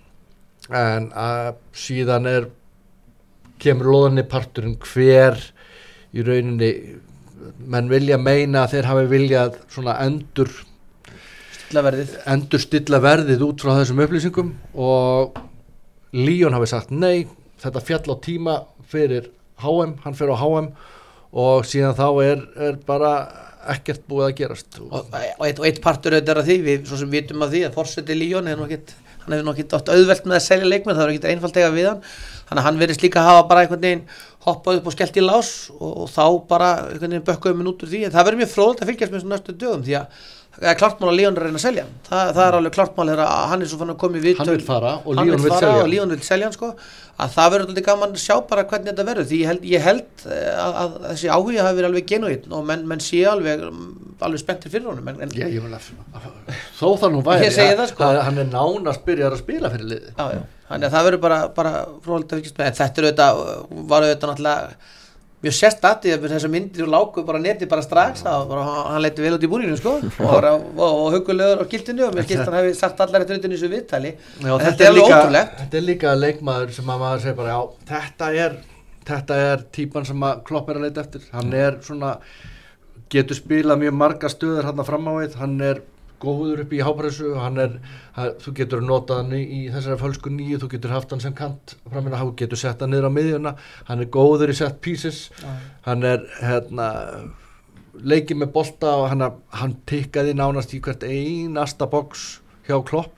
[0.69, 2.49] En að síðan er
[3.63, 5.39] kemur loðinni parturinn hver
[6.15, 6.73] í rauninni
[7.59, 10.51] menn vilja meina að þeir hafi viljað svona endur
[11.69, 15.45] stilla verðið endur stilla verðið út frá þessum upplýsingum og
[16.17, 17.27] Líón hafi sagt nei,
[17.61, 18.55] þetta fjall á tíma
[18.89, 19.29] fyrir
[19.61, 20.71] HM, hann fyrir á HM
[21.37, 23.13] og síðan þá er, er bara
[23.69, 24.79] ekkert búið að gerast.
[24.81, 27.63] Og, og, eitt, eitt partur auðvitað er að því við svo sem vitum að því
[27.67, 31.13] að Forseti Líón hann hefur nú ekkit átt auðvelt með að selja leikmenn það er
[31.13, 32.01] ekkit einfalt eiga við hann
[32.49, 34.05] þannig að hann verðist líka að hafa bara einhvern veginn
[34.49, 37.85] hoppað upp og skellt í lás og, og þá bara einhvern veginn bökkuðum minn út
[37.85, 38.03] úr því.
[38.07, 40.27] En það verður mjög fróðilegt að fylgjast með þessu næstu dögum því að
[40.59, 42.75] það er klart mál að Líón er að reyna að selja það, það er alveg
[42.75, 44.95] klart mál þegar að hann er svo fann að koma í viðtöl Hann vill fara
[44.99, 45.85] og vill fara selja.
[45.93, 46.71] Líón vil selja hann sko
[47.19, 49.87] að það verður alltaf gaman að sjá bara hvernig þetta verður því ég held, ég
[49.87, 53.65] held eh, að, að þessi áhuga hafi verið alveg genuinn og menn, menn sé alveg
[54.27, 55.89] alveg spenntir fyrir honum en, en, ég vil að
[56.79, 58.07] þó það nú væri Ég það, sko.
[58.07, 61.75] að hann er nánast byrjar að spila fyrir liði þannig að það verður bara, bara
[61.87, 63.43] að þetta er
[63.89, 64.97] var auðvitað náttúrulega
[65.43, 69.37] mjög sérstætti að þessar myndir og lágu bara neti bara strax, bara, hann leiti vel
[69.37, 69.99] út í búrinu sko,
[70.29, 73.59] og, og, og hugulegur á gildinu og mér hann hefði sagt allar eftir utan í
[73.59, 75.63] þessu viðtali, en þetta er alveg líka, ótrúlegt.
[75.63, 78.59] þetta er líka leikmaður sem að maður segir bara já, þetta er
[79.09, 81.27] þetta er típan sem að Klopp er að leita eftir.
[81.33, 82.17] Hann er svona
[83.13, 85.39] getur spilað mjög marga stöður hann fram á við.
[85.41, 85.83] Hann er
[86.23, 87.75] góður upp í hápressu hann er,
[88.17, 91.77] hann, þú getur notað hann í, þessari fölsku nýju, þú getur haft hann sem kant
[91.89, 93.55] framina, þú getur sett hann niður á miðjuna
[93.91, 95.29] hann er góður í set pieces
[95.87, 96.89] hann er hérna
[98.05, 103.15] leikið með bolta og hann, hann tikkaði nánast í hvert einasta box hjá Klopp.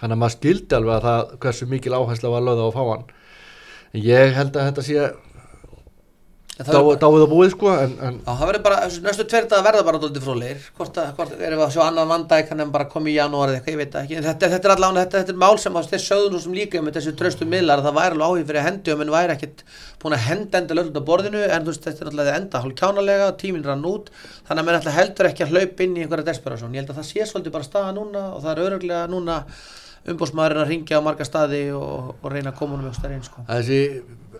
[0.00, 2.82] Hann að maður skildi alveg að það hversu mikil áhersla var lögða á að fá
[2.88, 3.04] hann.
[4.02, 5.10] Ég held að þetta sé dá,
[6.52, 9.98] dáið og búið sko en, en Já, það verður bara, næstu tveir dag verða bara
[10.02, 13.12] dóldi fróðleir, hvort, að- hvort erum við að sjá annan vandæk, hann er bara komið
[13.12, 15.58] í janúar eða eitthvað, ég veit ekki, þetta, þetta er allavega, þetta, þetta er mál
[15.62, 18.28] sem að þeir sögðu nú sem líka með þessu tröstu miðlar, að það væri alveg
[18.28, 19.64] áhug fyrir að hendi og menn væri ekkit
[20.04, 22.76] búin að henda enda lögund á borðinu, en þú veist, þetta er alltaf enda hálf
[22.82, 24.12] kjánalega, tíminn rann út,
[24.48, 27.08] þannig að alltaf heldur ekki að hlaupa inn í einhverja desperasjón, ég held að það
[27.14, 29.40] sé svolítið bara staða núna og það er öruglega núna
[30.10, 33.44] umbósmaðurinn að ringja á marga staði og, og reyna að koma honum eitthvað inn, sko.
[33.46, 33.80] þessi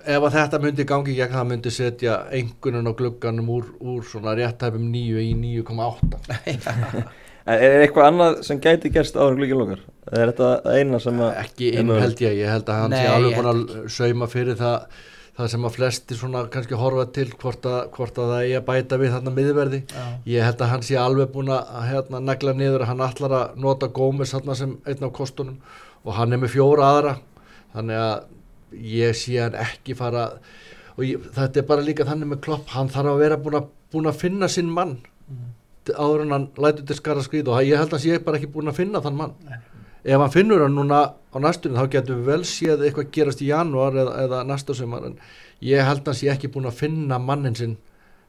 [0.02, 4.34] ef að þetta myndi gangi gegn það myndi setja engunum á glugganum úr, úr svona
[4.38, 7.04] réttæfum 9 í 9,8
[7.42, 9.80] En er eitthvað annað sem gæti gerst áður en glukkin lokar?
[10.14, 13.34] Er þetta eina sem að ekki inn held ég, ég held að hann sé alveg
[13.34, 15.00] búin að sauma fyrir það
[15.38, 18.66] það sem að flesti svona kannski horfa til hvort að, hvort að það er að
[18.66, 20.02] bæta við þarna miðverði Já.
[20.28, 23.88] ég held að hann sé alveg búin að hérna, negla niður hann ætlar að nota
[23.88, 25.56] Gómez þarna sem einn af kostunum
[26.02, 27.14] og hann er með fjóra aðra.
[27.72, 30.26] Þannig að ég sé hann ekki fara
[30.96, 33.68] og ég, þetta er bara líka þannig með klopp hann þarf að vera búin að,
[33.92, 34.98] búin að finna sinn mann
[35.96, 38.52] áður en hann lætur til skara skrýð og ég held að hann sé bara ekki
[38.52, 39.32] búin að finna þann mann
[40.04, 43.50] ef hann finnur hann núna á næstunni þá getur við vel séð eitthvað gerast í
[43.52, 45.16] janúar eða, eða næsta sumar en
[45.62, 47.78] ég held að hann sé ekki búin að finna mannin sinn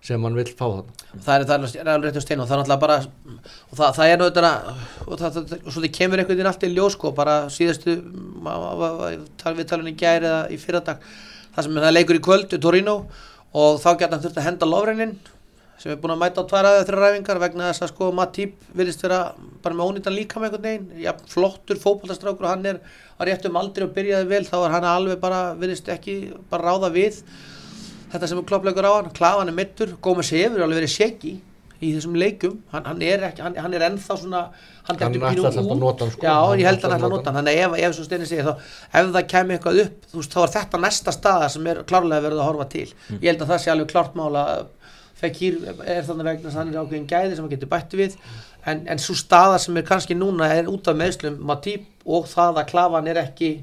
[0.03, 2.81] sem hann vill fá þann það er, alveg rétt á steinu og það er náttúrulega
[2.83, 4.53] bara og það, það er þetta
[5.07, 9.69] og það, það, svo þið kemur einhvern veginn allt í ljós sko, bara síðastu við
[9.69, 11.05] talum í gæri eða í fyrradag
[11.55, 12.97] það sem það leikur í kvöld Torino
[13.53, 15.15] og þá getur hann þurft að henda lofreinin
[15.81, 18.67] sem er búin að mæta á tvær aðeins þrjá ræfingar vegna þess að sko Matip
[18.77, 19.21] virðist vera
[19.63, 21.01] bara með ónýttan líka með einhvern veginn.
[21.03, 22.81] Ja, flottur fótballastrákur og hann er
[23.17, 26.17] að réttum aldrei og byrjaði vel þá er hann alveg bara virðist ekki
[26.51, 27.23] bara ráða við
[28.13, 31.33] þetta sem er kloppleikur á hann, klafan er mittur Gómez hefur alveg verið shaggy
[31.83, 34.43] í þessum leikum, hann, hann er ekki hann, hann er ennþá svona
[34.87, 36.23] hann, pínu samt að nota hann, sko.
[36.23, 37.39] já, ég held að hann ætla að að nota hann.
[37.41, 41.15] Þannig ef, ef segir þá ef það kemur eitthvað upp, veist, þá er þetta næsta
[41.15, 42.85] staða sem er klárlega verið að horfa til.
[43.17, 44.45] Ég held að það sé alveg klárt mála
[45.23, 48.17] Fekir er þannig vegna að hann er ákveðin gæði sem hann getur bætti við.
[48.67, 52.61] En, en svo staða sem er kannski núna er út af meðslum Matip og það
[52.61, 53.53] að klafan er ekki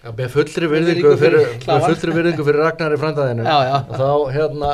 [0.00, 2.44] Já, með fullri Virðingu virðingu fyrir, fyrir Klavan.
[2.48, 4.70] fyrir Ragnar í framtæðinu og þá hérna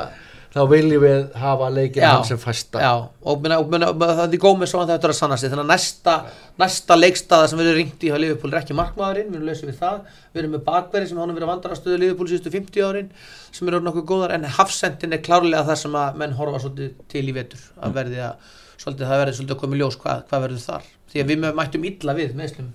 [0.56, 2.10] þá viljum við hafa leikin Já.
[2.24, 2.80] sem fæsta.
[2.80, 5.52] Já, og, minna, minna, það er góð með svo að þetta er að sanna sig.
[5.52, 6.14] Þannig að næsta,
[6.62, 9.70] næsta leikstaða sem við erum ringt í hjá Liverpool er ekki markmaðurinn, við erum lausið
[9.70, 9.98] við það.
[10.32, 13.12] Við erum með bakverði sem hann verið að vandarastöðu Liverpool síðustu 50 árin
[13.58, 17.26] sem eru nokkuð góðar en hafsendin er klárlega það sem að menn horfa svolítið til
[17.26, 20.44] í vetur að verði að, svolítið, það verði svolítið að koma í ljós hvað, hvað
[20.46, 20.90] verður þar.
[21.12, 22.74] Því að við mættum illa við meðslum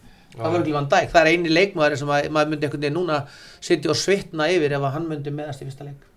[1.12, 3.18] það er eini leikmaður sem að, maður myndi einhvern veginn núna
[3.60, 6.11] sitja og svitna yfir ef að hann myndi meðast í fyrsta leik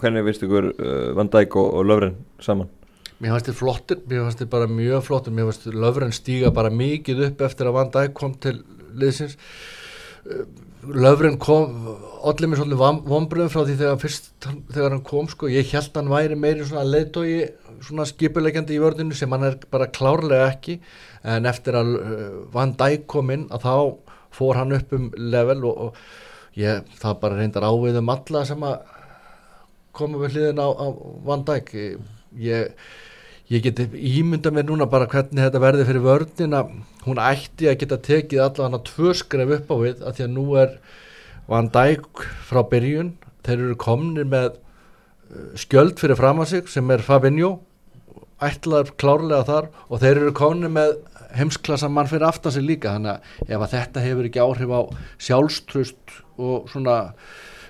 [0.00, 2.70] Hvernig veistu ykkur uh, Van Dijk og, og Löfren saman?
[3.22, 6.72] Mér fannst þið flottir, mér fannst þið bara mjög flottir mér fannst löfren stíga bara
[6.74, 8.56] mikið upp eftir að Van Dijk kom til
[8.98, 9.36] liðsins.
[10.26, 10.42] Uh,
[10.84, 11.92] löfren kom
[12.26, 16.10] allir mér svolítið vonbröðum frá því þegar fyrst þegar hann kom sko, ég held hann
[16.10, 17.28] væri meiri svona leiðtói
[17.84, 20.80] svona skipulegjandi í vörðinu sem hann er bara klárlega ekki.
[21.22, 23.74] En eftir að uh, Van Dijk kom inn að þá
[24.34, 28.66] fór hann upp um level og, og ég, það bara reyndar ávið um alla sem
[28.66, 28.93] að
[29.96, 30.86] koma við hliðin á, á
[31.26, 31.72] Van Dijk.
[32.40, 32.88] Ég,
[33.52, 36.64] ég geti ímynda mér núna bara hvernig þetta verði fyrir vörnina.
[37.04, 40.46] Hún ætti að geta tekið allavega tvö skref upp á við að því að nú
[40.60, 40.76] er
[41.50, 43.14] Van Dijk frá byrjun.
[43.44, 47.58] Þeir eru komnir með uh, skjöld fyrir fram að sig sem er Fabinho
[48.44, 49.72] ætlaður klárlega þar.
[49.88, 50.96] Og þeir eru komnir með
[51.34, 52.94] heimsklassa mann fyrir aftan sig líka.
[52.96, 54.80] Þannig að ef að þetta hefur ekki áhrif á
[55.28, 56.98] sjálfstrust og svona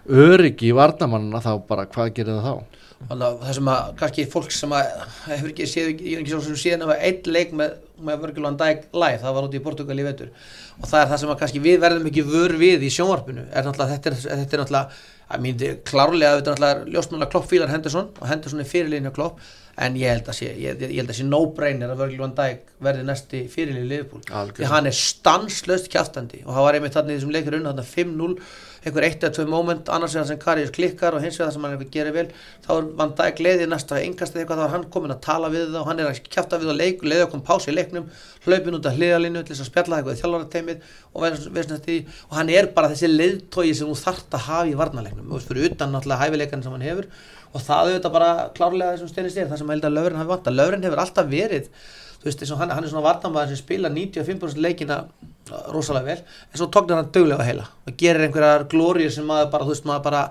[0.09, 2.80] öryggi í varnamannina þá bara hvað gerir það þá?
[3.05, 4.84] Þannig að það sem að kannski fólk sem að
[5.26, 7.74] hefur ekki séð, ég er ekki svo sem séð nema einn leik með,
[8.07, 10.30] með Virgil van Dijk live, það var út í Portugal í vetur
[10.78, 13.66] og það er það sem að kannski við verðum ekki vör við í sjónvarpinu, er
[13.66, 15.02] náttúrulega þetta er, þetta er náttúrulega,
[15.34, 19.16] að mín klárlega þetta er náttúrulega ljósmála Klopp fílar Henderson og Henderson er fyrirliðin á
[19.18, 19.44] Klopp
[19.84, 22.68] en ég held að sé, ég, ég held að sé no-brainer að Virgil van Dijk
[22.84, 24.61] verði næsti fyrirlið Liverpool, Algjörlega.
[24.61, 27.86] því hann er stanslöst kjáftandi og það var einmitt þarna í þessum leikur unna þarna
[27.90, 28.36] 5-0,
[28.85, 31.64] einhver eitt eða tvö moment annars það sem Karius klikkar og hins vegar það sem
[31.64, 32.26] hann eitthvað gerir vel,
[32.64, 35.66] þá er Van Dijk leiðið næsta engast eitthvað, þá er hann komin að tala við
[35.70, 38.11] það og hann er að kjáfta við á leik, leiðið okkur pási í leiknum,
[38.45, 40.78] hlaupin út af hliðalínu til þess að spjalla eitthvað í þjálfarateimið
[41.14, 41.26] og,
[42.28, 45.95] og hann er bara þessi leiðtói sem þú þart að hafa í veist, fyrir utan
[45.95, 47.09] náttúrulega hæfileikan sem hann hefur.
[47.55, 50.32] Og það er þetta bara klárlega þessum steinist er það sem held að Löfren hafi
[50.32, 51.68] vant að Löfren hefur alltaf verið
[52.25, 55.03] þú veist, eins og hann, hann er svona varnamæður sem spila 95% leikina
[55.75, 59.66] rosalega vel en svo tóknar hann döglega heila og gerir einhverjar glóriur sem maður bara,
[59.68, 60.22] þú veist, maður bara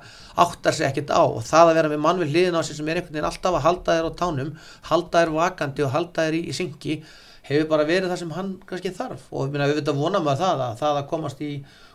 [0.42, 1.22] áttar sig ekkert á.
[1.22, 3.60] Og það að vera með mann við hliðin á sig sem er einhvern veginn alltaf
[3.60, 4.52] að halda þér á tánum
[4.90, 6.98] halda þér vakandi og halda þér í, í syngi
[7.46, 9.30] hefur bara verið það sem hann kannski þarf.
[9.30, 11.54] Og minna, við veitum að vona maður það að það að komast í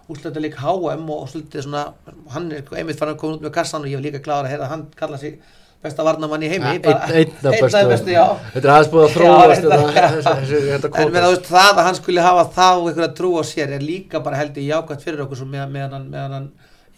[0.09, 1.87] úsleita lík HM og svolítið svona,
[2.33, 4.55] hann er einmitt fann að koma út með kassan og ég var líka kláður að
[4.55, 5.41] heyra að hann kalla sig
[5.85, 8.15] besta varnamann í heimi bara- einna bestu, bestu,
[8.55, 12.25] Þetta er aðeins búið að þróast þetta En meina, þú veist, það að hann skuli
[12.25, 15.73] hafa þá einhverja trú á sér er líka bara held ég jákvæmt fyrir okkur meðan,
[15.77, 16.49] meðan, hann- meðan hann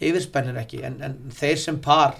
[0.01, 2.15] yfirspennir ekki en, en þeir sem par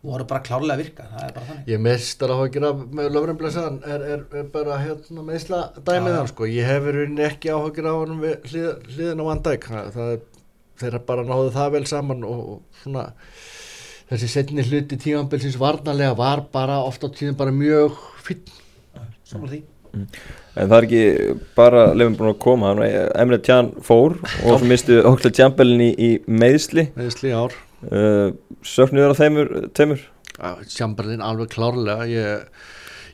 [0.00, 4.04] voru bara klárlega að virka bara Ég mestar að áhugir af með Löfren Blesaðan er,
[4.14, 6.18] er, er bara hérna meðsla dæmið Já, já.
[6.22, 6.46] hann sko.
[6.48, 9.66] Ég hef í rauninni ekki áhugir á hann við hlið, hliðin á Van Dijk.
[9.74, 10.22] Það, það er,
[10.80, 13.04] þeirra bara náðu það vel saman og, og svona
[14.10, 18.42] þessi setni hluti tímanbilsins varnarlega var bara ofta á tíðin bara mjög finn.
[19.28, 19.62] Sammála því.
[19.90, 22.82] En það er ekki bara lefum búin að koma hann,
[23.18, 27.54] Emre Tjan fór og svo mistu Oxlade Chamberlain í, í meðsli Meðsli ár.
[27.90, 28.30] uh,
[28.66, 30.04] söknuður á þeimur, þeimur
[30.70, 32.06] Chamberlain alveg klárlega.
[32.08, 32.44] Ég,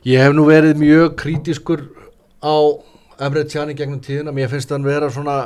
[0.07, 1.87] ég hef nú verið mjög kritískur
[2.41, 2.55] á
[3.17, 5.37] Emre í gegnum tíðina mér finnst hann vera svona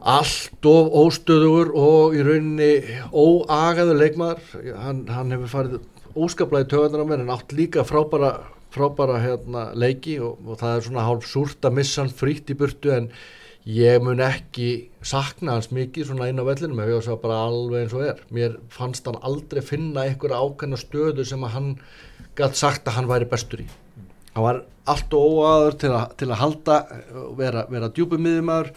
[0.00, 2.68] allt of óstöðugur og í rauninni
[3.12, 4.68] óagaður leikmaður.
[4.78, 5.78] Hann, hann hefur farið
[6.18, 8.30] óskaplega í töðunar á mér en átt líka frábæra,
[8.74, 12.56] frábæra hérna, leiki og, og það er svona hálf súrt að missa hann frítt í
[12.58, 13.10] burtu en
[13.68, 14.68] ég mun ekki
[15.04, 18.22] sakna hans mikið svona inn á vellinum ef ég var bara alveg eins og er.
[18.32, 21.68] Mér fannst hann aldrei finna einhverja ákveðna stöðu sem að hann
[22.38, 23.68] gætt sagt að hann væri bestur í.
[24.34, 26.78] Hann var allt og óaður til, að- til að halda
[27.36, 28.70] vera, vera djúpum miðumæður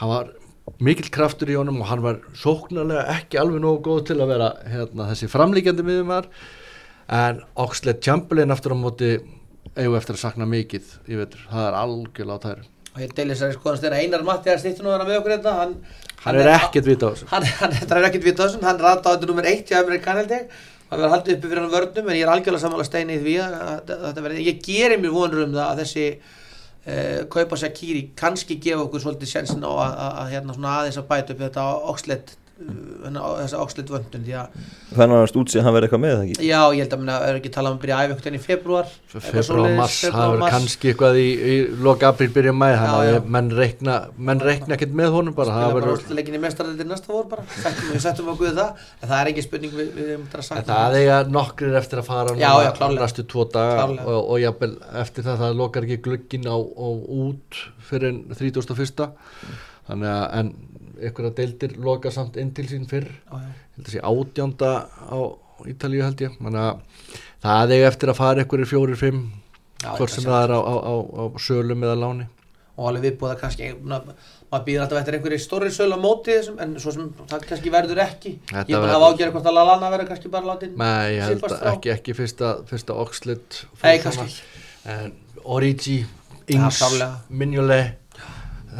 [0.00, 0.30] hann var
[0.78, 4.50] mikill kraftur í honum og hann var sóknarlega ekki alveg nógu góð til að vera
[4.68, 6.28] hérna, þessi framlíkjandi miðumæður
[7.20, 9.10] en Oxlade Chamberlain aftur á móti
[9.76, 12.68] eigum eftir að sakna vetur, það er algjörlega á tæru.
[12.90, 15.52] Og ég deilis að skoðast þeirra Einar Matti að stýttu nú þarna með okkur þetta
[15.60, 15.74] hann,
[16.24, 17.28] hann er ekkert vita á þessu.
[17.30, 20.34] hann, hann, er ekkert við þessum, hann rata á þetta nummer eitt hjá Amerikan held
[20.34, 20.56] ég,
[20.90, 23.36] hann verður haldið uppi fyrir hann vörnum en ég er algjörlega sammála steini í því
[23.44, 23.54] að,
[23.94, 26.08] að, að ég gerir mér vonur um það að þessi
[26.86, 31.34] uh, kaupa Shakiri kannski gefa okkur svolítið sjensin á að, hérna svona aðeins að bæta
[31.34, 34.56] upp þetta Oxlade þessa Oxlade vöndun því að
[34.90, 36.46] þannig að hann stútsi að hann verði eitthvað með það ekki?
[36.50, 38.90] Já, ég held að minna, er ekki talað um að byrja einhvern veginn í februar
[39.14, 41.54] februar mars, það verður kannski eitthvað í, í
[41.86, 43.14] loka april byrja mæ þannig Já, að já.
[43.16, 43.96] ég- menn reikna
[44.30, 47.46] menn reikna ekkert með honum bara það verður úrslitaleikin í mestaraldir næsta vor bara.
[47.90, 50.48] Við settum okkur það en það er ekki spurning við, við um þetta að En
[50.50, 54.40] sakna það eiga nokkrir eftir að fara Já, núna já, næstu tvo daga og, og
[54.44, 56.86] jafnvel eftir það það lokar ekki glugginn á, á
[57.24, 59.08] út fyrir en 31.
[59.90, 60.52] þannig að en
[61.00, 63.08] einhverja deildir loka samt inn til sín fyrr.
[64.00, 65.18] Átjánda á
[65.68, 66.36] Ítalíu held ég.
[67.40, 69.24] Það eiga eftir að fara einhverjir fjórir, fimm
[69.80, 72.26] hvort sem það er á, á, á, á sölum eða láni.
[72.80, 76.72] Og alveg viðbúða kannski maður býður alltaf eftir einhverju stóri söl á móti þessum en
[76.82, 78.32] svo sem það kannski verður ekki.
[78.50, 81.26] Þetta ég er bara hafa ágjörð hvort að Lallana verður kannski bara látin Nei, ég
[81.28, 83.52] held að ekki, ekki fyrsta, fyrsta Oxlade
[85.44, 86.00] Origi,
[86.50, 86.82] Ings.
[87.28, 87.99] Mignolet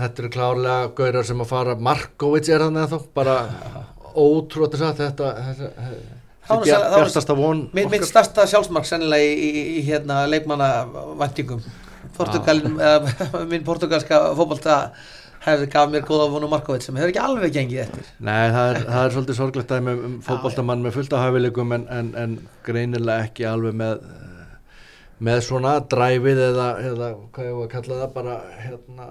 [0.01, 3.37] þetta eru klárlega gaurar sem að fara Markovic er þannig að þá bara
[4.75, 5.31] þess að þetta
[6.51, 10.71] Það var- bjartasta von mitt, stærsta sjálfsmark sennilega í, í, í hérna leikmanna
[11.21, 11.63] væntingum
[12.17, 14.79] Portugalin, uh, minn portugalska fótbolta
[15.45, 18.09] hefði gaf mér góða vonu Markovit sem hefur ekki alveg gengið eftir.
[18.21, 21.87] Nei, það er, það er svolítið sorglegt um, um fótboltamann með fullt af hæfileikum en,
[21.97, 22.35] en, en
[22.67, 24.03] greinilega ekki alveg með
[25.21, 29.09] með svona dræfið eða, eða hvað ég var að kalla það bara hérna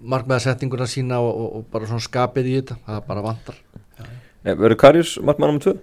[0.00, 3.62] markmeðasettinguna sína og, og, og bara svona skapið í þetta, það bara vantar.
[3.98, 5.76] Eh, verður Karius markmann um tvö?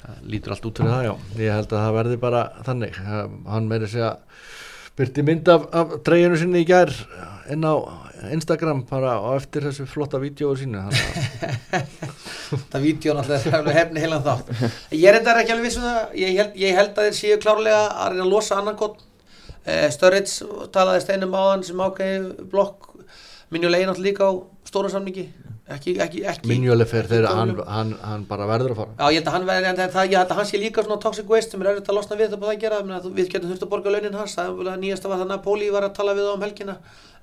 [0.00, 1.12] Það lítur allt út fyrir það, já.
[1.44, 3.02] Ég held að það verði bara þannig,
[3.54, 4.14] hann meiri segja
[4.98, 6.90] byrti mynd af, af dreiginu sinni í gær
[7.50, 7.74] inn á
[8.34, 10.82] Instagram bara á eftir þessu flotta vídjóu sínu.
[12.72, 12.84] Það
[13.16, 14.50] náttúrulega er hefni heilan þátt.
[14.92, 16.00] Ég er enda ekki alveg vissum það.
[16.20, 19.00] Ég held, ég held að þeir séu klárlega að reyna að losa annan gott
[19.64, 20.40] eh, Störrits
[20.74, 22.89] talaði steinum á hann sem ákveði blokk
[23.50, 24.32] minjulegin náttúrulega líka á
[24.68, 25.28] stóra samningi.
[25.70, 28.94] Ekki, ekki, ekki Minjuleg fer þegar hann, hann, hann bara verður að fara.
[28.98, 31.02] Já, ég held að hann, verði, en það, ég held að hann sé líka svona
[31.04, 32.80] toxic waste sem er erfitt að losna við það búið að gera.
[32.86, 34.34] Menna, við getum þurft að borga launin hans.
[34.34, 36.74] Það er nýjasta var það Napoli var að tala við á um helgina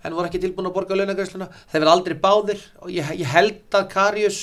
[0.03, 2.63] en voru ekki tilbúin að borga launagreisluna þeir verða aldrei báðir.
[2.86, 4.41] Og ég, ég held að Karius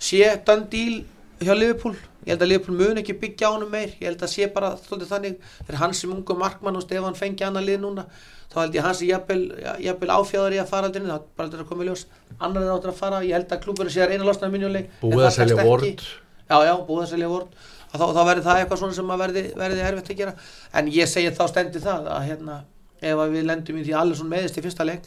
[0.00, 0.98] sé done deal
[1.38, 1.94] hjá Liverpool.
[2.26, 3.94] Ég held að Liverpool mun ekki byggja á hann meir.
[4.00, 5.38] Ég held að sé bara þannig.
[5.62, 8.08] Fyrir hans sem ungu markmann og Stefan fengi annar lið núna
[8.50, 11.68] þá held ég hans jafnvel áfjáður í að fara aldrei það er bara aldrei að
[11.70, 12.06] koma í ljós.
[12.38, 14.90] Annar er áttur að fara ég held að klúburinn sé að reyna að losna minnuleg
[15.04, 16.02] búið að selja vort
[16.50, 17.54] já já búið að selja vort
[17.92, 20.36] þá, þá verður það eitthvað svona sem verði, verði erfitt að gera.
[20.74, 22.60] En ég segi þá stendi það að hérna
[23.00, 25.06] ef við lendum í því allir svona meðist í fyrsta leik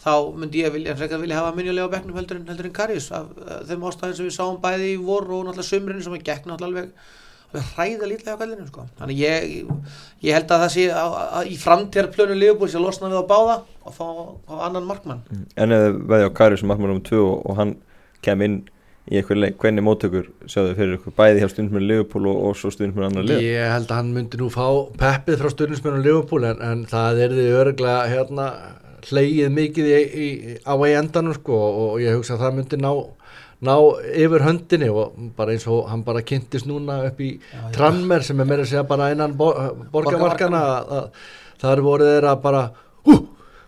[0.00, 3.28] þá myndi ég vilja, vilja hafa minjulega á bekknum heldur en, heldur en Karius af
[3.68, 6.86] þeim ástæðin sem við sáum bæði í vor og náttúrulega sömurinn sem að gekk náttúrulega
[6.86, 7.10] alveg,
[7.46, 8.86] alveg hræða lítið á kallinu sko.
[9.00, 9.74] þannig ég,
[10.26, 13.30] ég held að það sé að, að í framtíðarplönu Liverpool sé að losna við á
[13.32, 14.06] báða og fá,
[14.46, 15.44] fá annan markmann mm.
[15.56, 17.76] En ef veði á Karius sem markmann um 2 og, og hann
[18.26, 18.62] kem inn
[19.06, 22.72] í eitthvað leik, hvernig móttökur sjáðu fyrir ykkur bæði hjá stundismennu Liverpool og, og svo
[22.74, 23.44] stundismennu annar lið?
[23.44, 24.66] Ég held að hann myndi nú fá
[24.98, 28.48] peppið frá stundismennu Liverpool en, en það er því örglega hérna
[29.06, 30.28] hleyið mikið í, í,
[30.66, 32.90] á í endanum sko og ég hugsa að það myndi ná,
[33.64, 33.76] ná
[34.12, 38.40] yfir höndinni og bara eins og hann bara kynntist núna upp í já, Tranmer sem
[38.40, 40.64] er meira að segja bara einan borgarmarkana
[41.56, 42.66] það er voruð þeirra bara
[43.06, 43.16] hú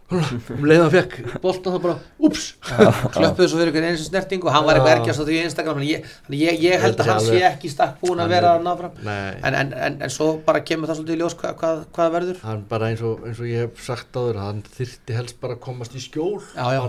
[0.08, 2.44] um leiðan fekk bolta það bara ups
[3.14, 5.82] klöppuðu svo fyrir einhvern eins snerting og hann var eitthvað ergjast á því í Instagram
[5.84, 9.10] ég, ég, ég held að hann sé ekki stakk búin að vera að ná fram
[9.12, 12.40] en, en, en, en svo bara kemur það svolítið í ljós hva, hvað, hvað verður.
[12.46, 15.58] Hann bara eins og, eins og ég hef sagt á þér hann þyrti helst bara
[15.58, 16.80] að komast í skjól já, já,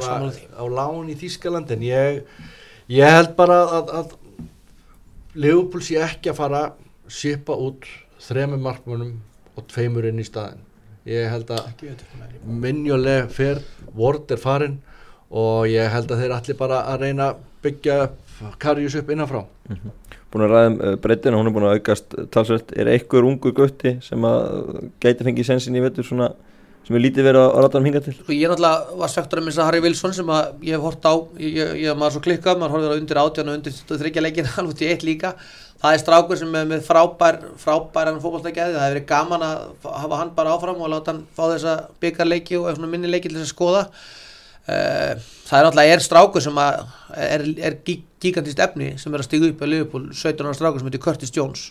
[0.55, 2.23] á lán í Þískaland en ég,
[2.89, 4.15] ég held bara að, að
[5.39, 6.63] Leopold sé ekki að fara
[7.09, 7.85] sipa út
[8.19, 9.13] þremi markmunum
[9.55, 10.65] og tveimur inn í staðin
[11.09, 11.85] ég held að
[12.45, 13.61] minnjuleg fyrr
[13.95, 14.79] vort er farin
[15.29, 17.97] og ég held að þeir allir bara að reyna að byggja
[18.59, 19.43] Karius upp innanfrá.
[19.67, 19.91] Mm -hmm.
[20.31, 23.51] Búin að ræðum uh, breytin og hún er búin að aukast talsvöld, er einhver ungu
[23.51, 26.31] götti sem að gæti fengið sensin í vettur svona
[26.89, 28.11] sem er lítið verið að rata um hinga til.
[28.17, 31.03] Sko ég er náttúrulega var svektur að missa Harry Wilson sem að ég hef hort
[31.05, 34.49] á, ég, ég, maður svo klikkað, maður horfður á undir átjánu og undir þryggja leikin,
[34.55, 35.35] hann út í eitt líka.
[35.83, 39.61] Það er strákur sem er með frábær frábæran fókbaltækjaði, það hefur verið gaman að
[40.01, 43.51] hafa hann bara áfram og láta hann fá þessa byggarleiki og minni leiki til þess
[43.51, 43.85] að skoða.
[44.65, 49.53] Uh, það er náttúrulega er strákur sem er, er gigantist efni sem er að stiga
[49.53, 51.69] upp á Liverpool 17 ára strákur sem heitir Curtis Jones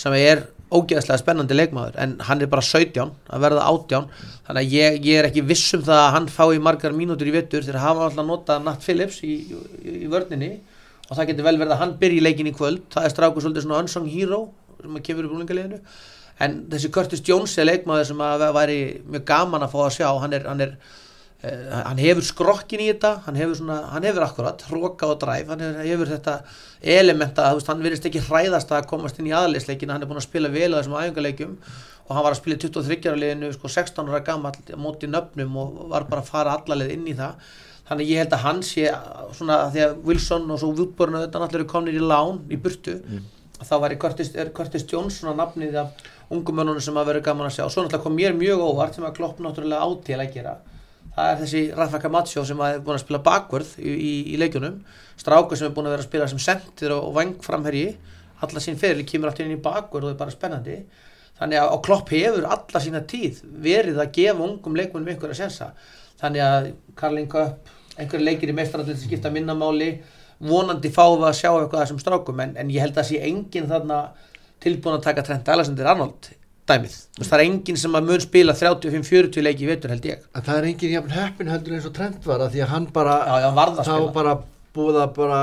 [0.00, 4.08] sem er ógeðslega spennandi leikmaður en hann er bara 17 að verða 18
[4.46, 7.66] þannig að ég, ég er ekki vissum það að hann fái margar mínútur í vettur
[7.66, 10.50] þegar hafa alltaf notað Nat Phillips í, í, í vörninni.
[11.04, 12.84] Og það getur vel verið að hann byrji leikin í kvöld.
[12.92, 14.40] Það er strákur svolítið svona unsung hero
[14.80, 15.80] sem að kemur í búlingarleginu
[16.42, 20.08] en þessi Curtis Jones er leikmaður sem að væri mjög gaman að fá að sjá.
[20.22, 20.72] Hann, er, hann, er,
[21.44, 25.60] hann hefur skrokkin í þetta hann hefur, svona, hann hefur akkurat hróka og dræf, hann
[25.60, 26.36] hefur, hefur þetta
[26.94, 30.28] elementa, veist, hann verðist ekki hræðast að komast inn í aðleisleikina, hann er búin að
[30.28, 31.58] spila vel á þessum æfingarleikum
[32.04, 35.78] og hann var að spila 23 ára liðinu, sko 16 ára gammal móti nöfnum og
[35.92, 37.38] var bara að fara allarleið inn í það.
[37.88, 42.42] Þannig ég held að því að Wilson og svo Woodburn þetta náttúrulega komnir í lán
[42.52, 43.24] í burtu mm.
[43.60, 47.64] þá var Curtis, Curtis Jones svona nafnið af ungumönunum sem að vera gaman að sjá.
[47.66, 50.56] Og svo náttúrulega kom mér mjög óvart sem að klopp náttúrulega átíl að gera
[51.14, 54.80] það er þessi Rafa Camacho sem er búin að spila bakvörð í, í, í leikjunum.
[55.20, 57.88] Strákur sem er búin að vera að spila sem sentir og, vangframherji
[58.44, 60.80] alla sín ferli kemur alltaf inn í bakvörð og er bara spennandi.
[61.38, 65.72] Þannig að klopp hefur alla sína tíð verið að gefa ungum leikmunum að sensa
[66.20, 69.90] þannig að Karlin Köpp einhverju leikir í meistrarallir sem skipta minnamáli
[70.44, 73.68] vonandi fáum við að sjá eitthvað þessum strákum en, en ég held að sé enginn
[73.70, 74.00] þarna
[74.62, 76.30] tilbúin að taka Trent Alexander Arnold
[76.70, 77.26] dæmið, mm.
[77.28, 80.24] það er enginn sem að mun spila 35-40 leiki í vettur held ég.
[80.32, 82.90] Að það er enginn jafn heppin heldur eins og Trent var að því að hann
[82.94, 84.34] bara, já, já, hann þá bara
[84.74, 85.40] búið að bara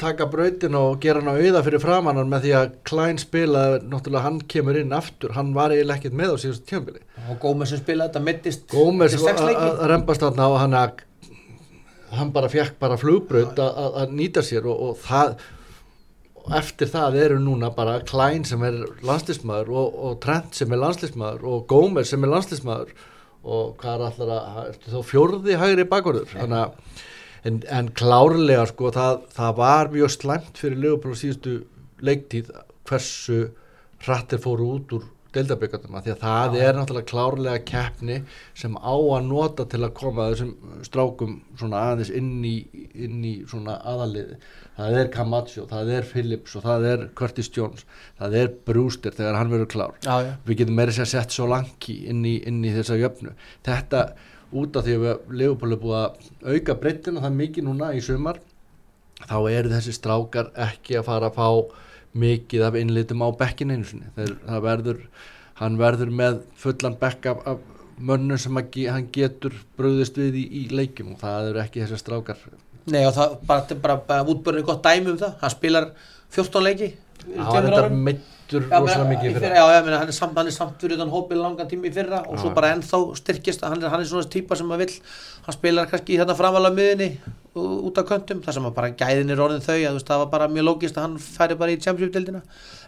[0.00, 4.24] taka brautin og gera hann á auða fyrir framannan með því að Klein spila, náttúrulega
[4.24, 7.82] hann kemur inn aftur, hann var eiginlega ekkert með á síðust tjömbili og Gómez sem
[7.82, 11.04] spilaði þetta mittist Gómez að reymbast þarna og hann að
[12.16, 15.36] hann bara fekk bara flugbröð að nýta sér og, og það
[16.58, 21.46] eftir það eru núna bara Klein sem er landslismæður og, og Trent sem er landslismæður
[21.50, 22.94] og Gómez sem er landslismæður
[23.40, 29.54] og hvað er alltaf að þá fjörði hægri bakvarður en, en klárlega sko það, það
[29.62, 31.54] var mjög slæmt fyrir Leopold síðustu
[32.04, 32.52] leiktíð
[32.88, 33.40] hversu
[34.04, 38.16] hrattir fóru út úr deildaböggandum því að það er náttúrulega klárlega keppni
[38.58, 42.56] sem á að nota til að koma þessum strákum svona aðeins inn í,
[42.94, 44.40] inn í svona aðaliði
[44.80, 47.86] það er Camacho, það er Phillips og það er Curtis Jones,
[48.20, 49.96] það er Brewster þegar hann verður klár.
[50.04, 50.32] Já, já.
[50.46, 53.34] við getum meira sér að setja svo langi inn í, inn í þessa jöfnu.
[53.66, 54.04] Þetta
[54.60, 58.02] út af því að við Leopold er búið að auka breyttina það mikið núna í
[58.04, 58.40] sumar
[59.20, 61.48] þá eru þessi strákar ekki að fara að fá
[62.14, 64.08] mikið af innlitum á bekkin einu sinni.
[64.16, 65.02] Það verður,
[65.60, 67.58] hann verður með fullan bekk af, af
[68.00, 72.00] mönnum sem ge- hann getur bröðist við í, í leikjum og það eru ekki þessi
[72.00, 72.40] strákar.
[72.90, 75.34] Nei og það bara, þetta er bara, bara útbörður gott dæmi um það.
[75.42, 75.90] Hann spilar
[76.34, 76.88] 14 leiki.
[77.36, 78.04] Hann tveimur er árum.
[78.50, 80.98] Meittur rosalega mikið í fyrra, já, ég meina, hann er samt, hann er samt fyrir
[80.98, 84.08] utan hópið langan tími í fyrra og svo bara ennþá styrkist hann er, hann er
[84.10, 84.96] svona típa sem maður vill
[85.46, 87.10] hann spilar kannski í þarna framalega miðinni
[87.60, 90.20] út af köntum, þar sem að bara gæðin er orðin þau að þú veist, það
[90.22, 91.78] var bara mjög lógist að hann færi bara í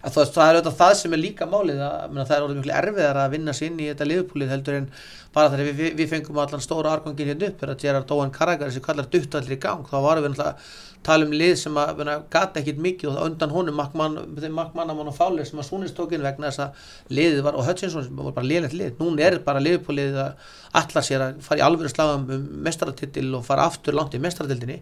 [0.03, 2.57] þú veist, það er auðvitað það sem er líka málið að, meina, það er orðið
[2.59, 4.89] miklu erfiðar að vinna sig inn í þetta liðupúlið heldur en
[5.35, 8.73] bara þegar við, við, við fengum allan stóra argangin hérna upp þegar Gerard Owen Carragher
[8.75, 11.79] sem kallar dutt allir í gang þá varum við náttúrulega að tala um lið sem
[11.83, 15.95] að gata ekkit mikið og undan honum Makman, þeim Makmannamann og Fálir sem að Súnins
[15.97, 18.93] tók inn vegna þess að liðið var og Hutchinson sem var bara liðlegt lið.
[18.99, 20.47] Núna er bara liðupúlið að
[20.83, 24.81] allar sér að fara í alvöru slagum um mestaratitil og fara aftur langt í mestaratildinni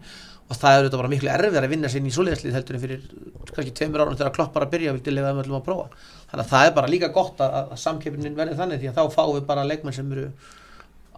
[0.51, 3.03] og það er auðvitað bara miklu erfiðar að vinna sér í svoleiðslið heldur en fyrir
[3.51, 5.85] kannski tveimur árum þegar klopp bara að byrja vildi lifa um að prófa.
[6.31, 9.15] Þannig að það er bara líka gott að, að samkeppnin verði þannig því að þá
[9.15, 10.27] fáum við bara leikmenn sem eru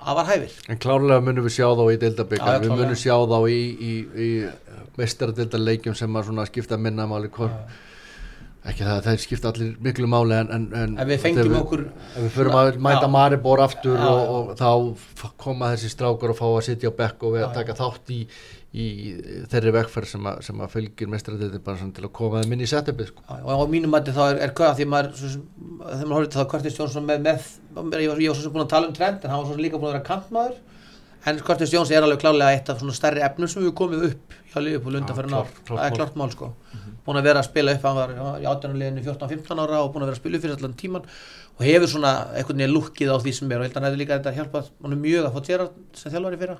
[0.02, 0.58] afar hæfir.
[0.68, 3.94] En klárlega munum við sjá þá í deildabikar, við munum sjá þá í, í,
[4.26, 4.30] í
[4.98, 7.72] mestaradeildarleikjum sem að skipta minna máli hvort,
[8.70, 10.66] ekki það að þeir skipta allir miklu máli en, en,
[11.02, 11.80] en við fengjum okkur
[12.14, 13.08] við förum að mæta.
[13.10, 14.68] Maribor aftur Já, og, já.
[14.70, 17.56] og þá koma þessi strákar og fá að sitja á bekk og við að Já,
[17.58, 18.20] taka þátt í,
[18.72, 18.86] í
[19.50, 22.70] þeirri vegferð sem, að, sem að fylgir mestaradeildir bara til að koma þeim inn í
[22.70, 23.26] setupið sko.
[23.42, 25.42] Og á mínum mæti þá er, er hvað því maður sem-
[25.82, 27.50] þegar maður horfði þá Curtis Johnson með, með
[28.06, 29.58] ég var, ég var svo sem búin að tala um trend en hann var svo
[29.58, 30.54] sem líka búin að vera kantmaður
[31.26, 34.38] en Curtis Johnson er alveg klálega eitt af svona stærri efnum sem við komið upp
[34.54, 36.48] hjá Liverpool ár, klárt- klárt það er klart mál sko
[37.06, 40.12] búin að vera að spila upp, hann var í átjónuleginu 14-15 ára og búin að
[40.12, 41.08] vera að spila upp fyrir allan tíman
[41.56, 44.02] og hefur svona einhvern veginn lukkið á því sem er og held að hann hefði
[44.02, 46.58] líka þetta hjálpað honum mjög að fá Gerard sem þjálfari fyrra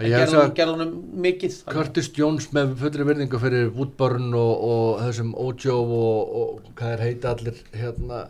[0.00, 0.92] en gerði honum
[1.24, 6.94] mikið Curtis Jones með fullri virðingu fyrir Woodburn og, og þessum Ojo og, og hvað
[6.94, 8.22] er heita allir hérna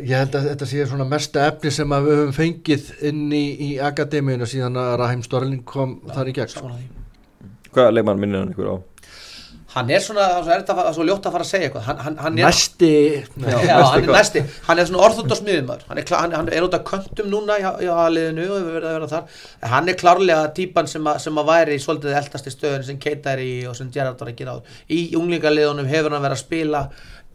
[0.00, 3.44] ég held að þetta sé svona mesta efni sem að við höfum fengið inn í,
[3.68, 6.62] í akademíuna síðan að Rahim Storling kom þar í gegn sko.
[6.64, 6.94] saman að því
[7.76, 8.76] Hvaða leikmann minnir hann ykkur á?
[9.76, 11.82] Hann er svona, það er fara- svo ljótt að fara að segja eitthvað.
[11.86, 12.90] Hann, hann, hann er næsti
[13.36, 16.76] Já, næsti hann er næsti, hann er svona orðhundars miðumar hann er, hann er út
[16.78, 18.46] af köntum núna í, í aðliðinu
[19.06, 19.16] að
[19.74, 23.34] hann er klárlega típan sem, að- sem að væri í svolítið eldasti stöðun sem Keita
[23.36, 24.58] er í og sem Gerard var að gera á
[24.90, 26.82] í unglingaliðunum hefur hann verið að spila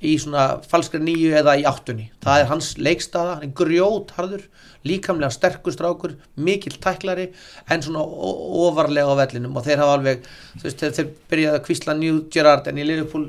[0.02, 2.08] í svona falskri nýju eða í áttunni.
[2.24, 4.47] Það er hans leikstaða, hann er grjót harður
[4.88, 7.28] líkamlega sterkur strákur mikill tæklari
[7.70, 9.56] en svona ofarlega á vellinum.
[9.60, 10.24] Og þeir hafa alveg
[10.58, 13.28] þú veist, þeir, þeir byrjaði að kvísla New Gerard en í Liverpool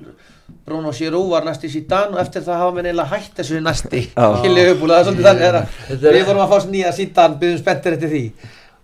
[0.67, 4.03] Bruno Giroud var næsti í Zidane og eftir það hafa við neila hætt þessu næsti
[4.45, 7.97] í Liverpool, það er svolítið þannig er- við vorum að fá nýja Zidane, byggðum spenntir
[7.97, 8.25] eftir því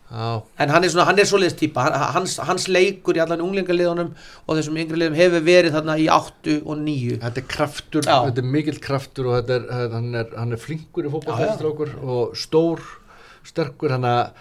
[0.09, 1.83] Já, en hann er svona, hann er svoleiðis típa.
[1.85, 4.15] Hann, hans, hans leikur í allan unglingaliðunum
[4.47, 8.15] og þessum yngri liðum hefur verið þarna í áttu og nýju þetta er kraftur Já.
[8.31, 12.33] þetta er mikill kraftur og þetta er, hann, er, hann er flinkur í fótballstrákur og
[12.41, 12.81] stór,
[13.45, 13.93] sterkur.
[13.99, 14.33] Hann, að,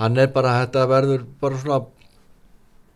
[0.00, 1.78] hann er bara þetta verður bara svona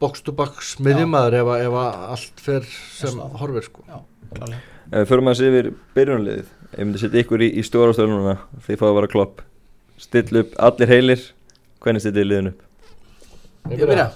[0.02, 2.66] box to box miðjumæður ef, að- ef að allt fer
[2.98, 3.86] sem horfir sko.
[3.86, 4.02] já,
[4.34, 4.60] klálega.
[4.90, 6.50] Ef við förum að sé yfir byrjunarliðið.
[6.66, 9.40] Ef við myndum setja ykkur í, í stóra stöðununa Þið fáið að vera klopp.
[9.96, 11.22] Still upp allir heilir
[11.86, 12.64] Hvernig stillið liðin upp?
[13.70, 14.06] ég byrja.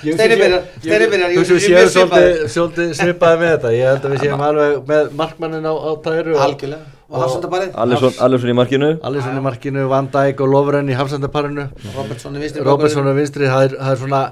[0.00, 3.72] Steini byrjar, Steini byrjar, Þú séu svolítið, svolítið svipaði með þetta.
[3.74, 6.96] Ég held að við séum alveg með markmannin á, á tæru og algjörlega.
[7.10, 8.88] Og Hafsandabarið, Alisson, Alisson í markinu.
[9.08, 11.66] Alisson í markinu, Van Dijk og Lovren í hafsendaparinu.
[11.96, 14.22] Robertson í vinstri Robertson á vinstri það er, það er svona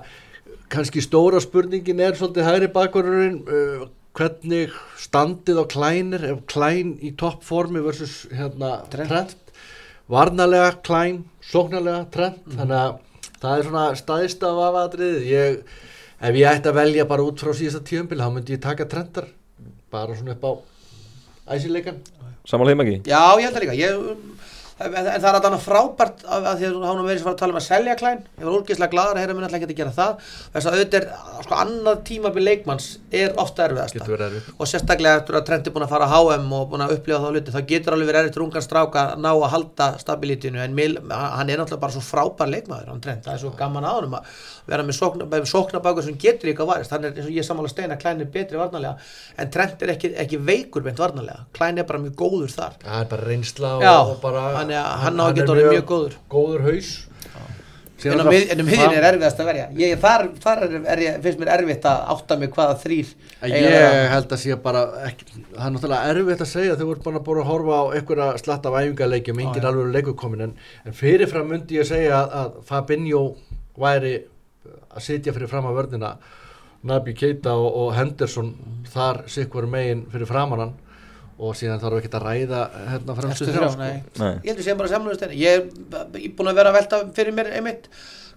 [0.75, 7.13] kannski stóra spurningin er svolítið hægri bakvarurinn uh, hvernig standið á klænir ef klæn í
[7.19, 9.11] toppformi versus hérna Trent.
[9.11, 9.37] trend
[10.09, 12.57] varnalega klæn, sóknarlega trend Mhm.
[12.59, 12.99] þannig að
[13.43, 14.57] það er svona staðist af
[15.29, 15.59] ég,
[16.21, 19.27] ef ég ætti að velja bara út frá síðasta tíumbil þá myndi ég taka trendar
[19.93, 20.53] bara svona upp á
[21.55, 22.01] æsileikan
[22.49, 23.11] Samanlega heim ekki?
[23.11, 24.17] Já, ég held það líka ég,
[24.79, 27.41] en, en það er alltaf frábært af, af því að hann verið að fara að
[27.43, 29.81] tala um að selja klæn ég var úrgeðslega gladur að heyra mér alltaf ekki að
[29.81, 30.29] gera það.
[30.55, 31.07] Þess að auðvitað er,
[31.47, 32.89] sko, annað tímabil leikmanns
[33.23, 34.53] er ofta erfitt.
[34.59, 37.21] og sérstaklega eftir að Trent er búin að fara á HM og búin að upplifa
[37.23, 40.63] þá hluti, þá getur alveg verið erfitt rungan stráka að ná að halda stabilitinu.
[40.63, 43.87] En Mil, hann er náttúrulega bara svo frábær leikmaður hann Trent, það er svo gaman
[43.89, 44.33] á hann að
[44.69, 46.93] vera með sókna, með sóknabækur sem getur líka varist.
[46.93, 48.99] Hann er eins og ég samála steina, Klein er betri varnalega
[49.41, 52.77] en Trent er ekki, ekki veikur beint varnalega, Klein er bara mjög góður þar.
[52.85, 55.71] Það er bara reynsla Já, og, og bara hann er- hann á að geta orðið
[55.73, 56.19] mjög góður.
[56.31, 56.91] góður haus.
[57.99, 59.65] En, um miðjun er erfiðast að verja.
[59.75, 63.09] Ég, þar, þar er, er ég, finnst mér erfitt að átta mig hvaða þrýr
[63.43, 67.03] að Ég held að sé bara ekki, það er náttúrulega erfitt að segja þau voru
[67.09, 69.69] bara búin að horfa á einhverja slatt af æfingarleikjum, engin já.
[69.73, 70.53] alveg leikur komin en,
[70.87, 73.25] en fyrirfram myndi ég segja að, að Fabinho
[73.83, 74.15] væri
[74.95, 76.13] að sitja fyrir fram að vörnina
[76.87, 78.55] Nabi Keita og, og Henderson
[78.95, 80.77] þar sikkur megin fyrir framannan
[81.39, 82.63] og síðan þarf ekki að ræða
[82.93, 83.89] hérna fremstu þrjá sko.
[84.43, 87.53] Ég heldur sem bara samlega stein Ég er búin að vera að velta fyrir mér
[87.55, 87.87] einmitt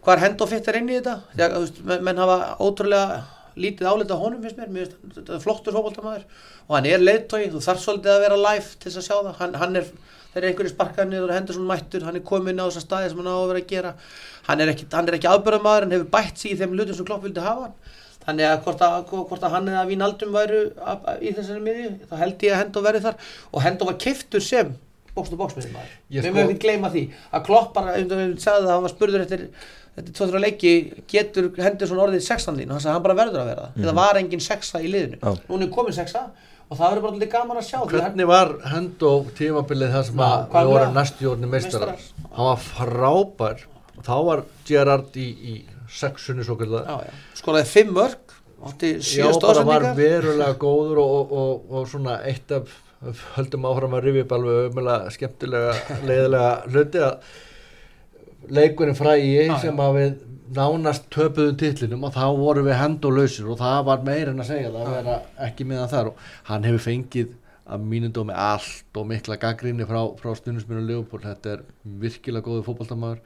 [0.02, 1.20] Hvar hend og fitt er inn í þetta.
[1.38, 3.20] Þú veist, menn, hafa ótrúlega
[3.62, 6.24] lítið álita honum finnst mér, mér þetta er flottur fótboltamaður.
[6.66, 9.36] Og hann er leiðtói, þú þarf svolítið að vera live til þess að sjá það,
[9.42, 9.92] hann, hann er
[10.32, 13.12] þeir eru einhverju sparkaði niður og hendur svona mættur hann er komin á þessa staði
[13.12, 13.94] sem hann á að vera að gera.
[14.48, 17.10] Hann er ekki, hann er ekki afbörðamaður hann hefur bætt sig í þeim hlutum sem
[17.12, 17.76] Klopp vildi hafa hann
[18.26, 20.62] þannig að hvort að, hvort að hann eða Vínaldum væru
[21.22, 23.16] í þessari miðju þá held ég að Hendo verði þar.
[23.52, 24.74] Og Hendo var keiftur sem
[25.16, 27.02] bókst og bóksmiðin maður Ég við sko- mögum ekki gleyma því
[27.36, 29.42] að Klopp bara, um við sagði það, hann var spurður eftir
[29.98, 30.72] þetta tvo þrjá leiki,
[31.12, 33.84] getur Henderson orðið sexan þín og hann sagði hann bara verður að vera það.
[33.90, 35.20] Það var engin sexa í liðinu.
[35.20, 35.34] Já.
[35.50, 36.22] núna er komin sexa
[36.72, 39.12] og það verður bara alltaf gaman að sjá því Hvernig var Hendo
[39.42, 41.92] tímabilið það sem að við vorum var- næstu jórni meistarar?
[41.92, 42.30] Meistarar.
[42.38, 43.66] Hann var frábær.
[43.98, 47.10] Og þá var Gerard í, í sexunni svo kallar.
[47.38, 52.70] skoraði fimm mörg Já, bara var verulega góður og, og, og, og svona eitt af
[53.36, 55.72] höldum áfram að rifja upp alveg umjöla skemmtilega,
[56.06, 60.12] leiðilega hluti að leikurinn frægi Já, sem að við
[60.54, 64.74] nánast töpuðum titlinum og þá vorum við hendolausir og það var meira en að segja
[64.74, 65.18] það að vera
[65.48, 67.32] ekki með það þar og hann hefur fengið
[67.72, 71.66] að mínum dómi allt og mikla gaggrinni frá, frá stundisminu Leopold, þetta er
[72.04, 73.22] virkilega góður fótballtamaður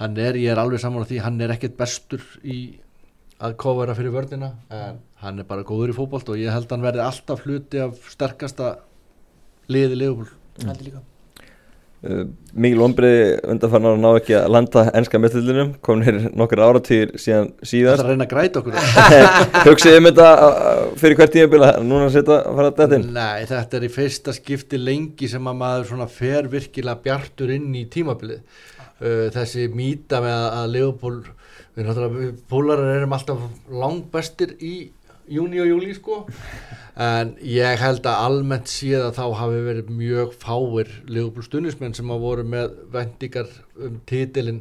[0.00, 2.58] hann er, ég er alveg saman á því, hann er ekkert bestur í
[3.44, 4.52] að kofara fyrir vörnina.
[4.72, 7.82] En hann er bara góður í fótbolt og ég held að hann verði alltaf hluti
[7.82, 8.76] af sterkasta
[9.72, 9.98] liði
[10.62, 11.02] Heldur líka.
[12.04, 17.46] Uh, mikil ombriði undanfarnar að ná ekki að landa enska meðlunum kominir nokkur áratýr síðan
[17.54, 18.76] Það er síðast að reyna að græta okkur?
[19.70, 23.08] Hugsið um þetta uh, fyrir hvert tímabila núna að setja að fara að þetta inn?
[23.16, 27.72] Nei, þetta er í fyrsta skipti lengi sem að maður svona fer virkilega bjartur inn
[27.72, 28.44] í tímabilið
[29.00, 31.30] uh, þessi mýta með að- Leopold
[31.74, 33.40] við náttúrulega, pólarar erum alltaf
[33.70, 34.74] langbestir í
[35.34, 36.20] júni og júli sko.
[37.00, 42.10] En ég held að almennt séð að þá hafi verið mjög fáir Leopold stunismenn sem
[42.14, 43.48] að voru með vendingar
[43.80, 44.60] um titilin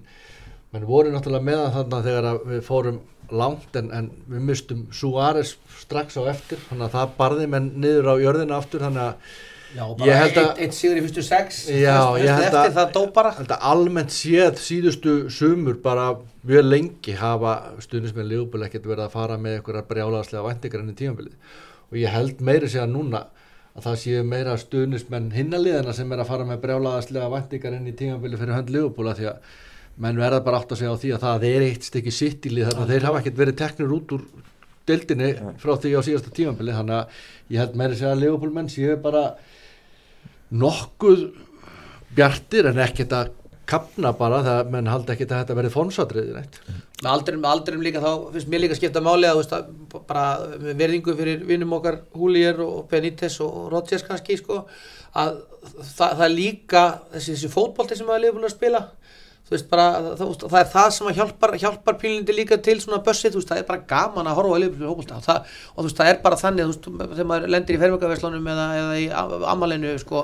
[0.73, 3.01] menn voru náttúrulega með það þarna þegar við fórum
[3.34, 5.53] langt en, en við mistum Suárez
[5.84, 9.38] strax á eftir þannig að það barði menn niður á jörðina aftur þannig að
[9.74, 12.91] Já, bara eitt, eitt sigur í fyrstu sex Já, Haustið ég held eftir, að- það
[12.93, 13.32] dó bara.
[13.71, 16.07] almennt séð síðustu sumur bara
[16.45, 20.97] mjög lengi hafa stuðnismenn Leopold ekkert verið að fara með einhverja brjálaðslega væntingar enn í
[21.01, 21.34] tímabilið.
[21.91, 23.26] Og ég held meiri segja núna
[23.74, 27.95] að það séu meira stuðnismenn hinnaliðina sem er að fara með brjálaðslega væntingar enn í
[27.97, 28.69] tímabilið fyrir hönd
[29.09, 29.38] af því að
[29.97, 32.49] menn verða bara átt að segja á því að það er eitt stykki sitt í
[32.53, 34.24] lið þannig að þeir hafa ekkert verið teknir út úr
[34.89, 35.28] deildinni
[35.61, 36.78] frá því á síðasta tímabilið.
[36.80, 37.07] Þannig að
[37.53, 39.24] ég held meiri segja að Leopold menn séu bara
[40.53, 41.23] nokkuð
[42.13, 43.31] bjartir en ekkert að
[43.69, 46.57] kapna bara það menn haldi ekkert að þetta verið fónsatriðir eitt
[47.03, 50.25] með aldrinum, aldrinum líka þá finnst mér líka að skipta máli að, veist, að bara
[50.79, 54.61] verðingu fyrir vinnum okkar Húlier og Benítez og Rodgers kannski sko,
[55.19, 55.41] að
[55.95, 56.83] það, það líka
[57.15, 58.83] þessi, þessi fótbolti sem maður er búin að spila
[59.51, 63.59] veist bara, það, það er það sem hjálpar, hjálpar pínlindi líka til svona bössið, það
[63.59, 66.39] er bara gaman að horfa á liðbúin fótbolta og, það, og veist, það er bara
[66.39, 69.07] þannig, veist, þegar maður lendir í fermjökaverslunum eða, eða í
[69.51, 70.23] amalinu sko,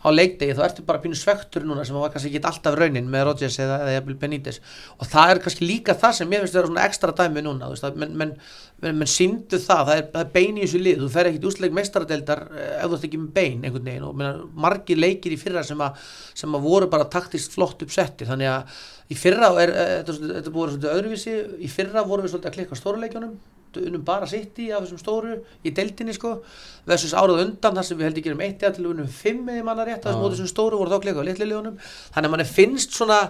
[0.00, 3.26] á leikdegi, þá ertu bara pínu svektur núna sem var kannski ekki alltaf raunin með
[3.28, 4.60] Rodgers eða, eða Benítez.
[4.96, 7.68] Og það er kannski líka það sem mér finnst að vera svona ekstra dæmi núna,
[7.68, 8.32] veist, menn, menn,
[8.80, 11.04] menn, menn síndu það, það er, er bein í þessu lið.
[11.04, 14.08] Þú fer ekkit úsleik meistaradeldar eh, ef þú ert ekki með bein einhvern veginn.
[14.08, 18.30] Og menna, margir leikir í fyrra sem að, sem að voru bara taktist flott uppsettir,
[18.30, 18.82] þannig að
[19.12, 22.60] í fyrra er, eh, þetta, þetta búið svolítið öðruvísi, í fyrra vorum við svolítið að
[22.60, 23.40] klikka á stóruleikjunum
[23.78, 26.40] unum bara sitt í af þessum stóru í deildinni sko
[26.88, 29.86] versus árað undan þar sem við heldur gerum eitt eða til unum fimm eða manna
[29.86, 33.20] rétt að þessum stóru voru þá klika á litlilegunum þannig að manni finnst svona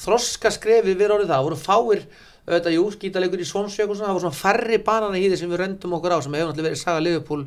[0.00, 1.46] þroska skrefið við orðið það.
[1.48, 2.04] Voru fáir
[2.46, 6.16] auðvitað jú skítalegur í svonsjöku það voru svona færri banana hýði sem við rendum okkur
[6.16, 7.44] á sem hefur náttúrulega verið saga Liverpool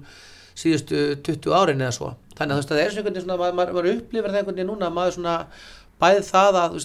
[0.53, 2.11] síðustu 20 árin eða svo.
[2.37, 5.37] Þannig að það er svona svona maður, maður upplifir það svona
[6.53, 6.77] það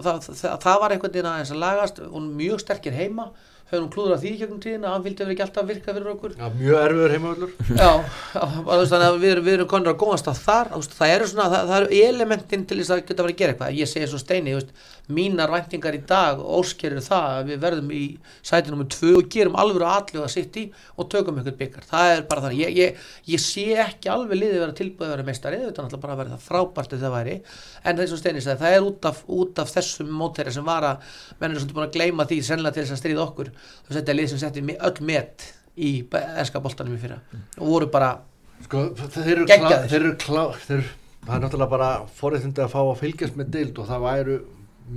[0.00, 0.28] það,
[0.64, 3.30] það, var einhvern veginn að lagast og mjög sterkir heima
[3.70, 6.36] höfum klúður að því gegnum tíðina hann vildi verið ekki alltaf virka fyrir okkur?
[6.38, 7.90] Já, mjög erfiður heimavöldur Já,
[8.34, 11.70] þannig að við erum, við erum konur að góðast að þar, það eru svona, það,
[11.70, 14.56] það eru elementin til þess að geta verið að gera eitthvað, ég segi svo steini,
[14.58, 14.74] veist,
[15.10, 18.02] mínar væntingar í dag óskerir það að við verðum í
[18.46, 18.86] sæti nr.
[18.94, 20.66] 2 og gerum alveg allu að sitt í
[20.96, 24.62] og tökum einhvern byggar, það er bara þannig, ég, ég, ég sé ekki alveg liðið
[24.64, 27.16] vera tilbúið að vera meistari, þetta er náttúrulega bara að vera það frábært ef það
[27.16, 27.36] væri,
[27.82, 30.86] en það er svo steini, það er út af, út af þessum mótæri sem var
[30.92, 33.52] að menn er svona búin að gleyma því sennilega til þess að stríða okkur,
[33.88, 35.46] þú er lið sem setti öll met
[35.80, 37.20] í enska boltanum í fyrra.
[37.58, 38.14] Og voru bara
[38.60, 39.70] Sko, þeir eru Geggjaðir.
[39.70, 40.88] klá, þeir eru klá, þeir,
[41.24, 44.34] það er náttúrulega bara forréttindi að fá að fylgjast með dild og það væru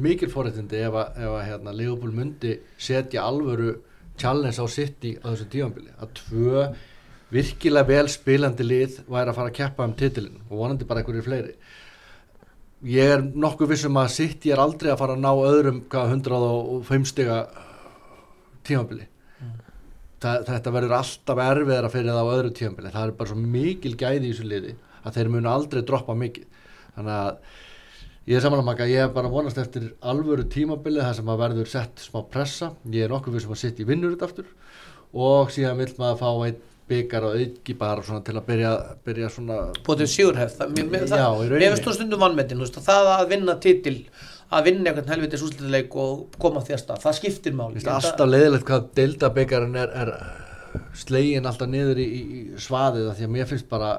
[0.04, 3.78] mikil forréttindi ef að, ef að hérna, Leopold myndi setja alvöru
[4.20, 6.66] challenge á City á þessu tífambili að tvö
[7.34, 11.26] virkilega vel spilandi lið væri að fara að keppa um titilin og vonandi bara einhverju
[11.26, 11.56] fleiri.
[12.84, 17.08] Ég er nokkuð vissum að City er aldrei að fara að ná öðrum hvað, 105
[17.10, 17.38] stiga
[18.68, 19.10] tífambili
[20.24, 23.94] það, þetta verður alltaf erfiðara fyrir það á öðru tíðanbili það er bara svo mikil
[24.00, 26.50] gæði í þessu liði að þeir munu aldrei droppa mikið.
[26.96, 27.32] Þannig að
[28.32, 31.72] ég er samanlega maka ég er bara vonast eftir alvöru tímabili þar sem að verður
[31.72, 32.74] sett smá pressa.
[32.94, 34.54] Ég er nokkuð við sem að sitt í vinnur þetta aftur
[35.14, 38.72] og síðan vil maður fá einn byggar og auki bara svona til að byrja,
[39.06, 41.06] byrja svona bótið sigurhefð það, mér,
[41.64, 43.94] finnst þú stundum vannmetinn það að vinna titil
[44.54, 47.84] að vinna einhvern helvitis úslitileik og koma því að það skiptir máli.
[47.84, 50.14] Alltaf leiðilegt hvað deildabyggarinn er, er
[50.98, 53.92] slegin alltaf niður í, í svaðið því að mér finnst bara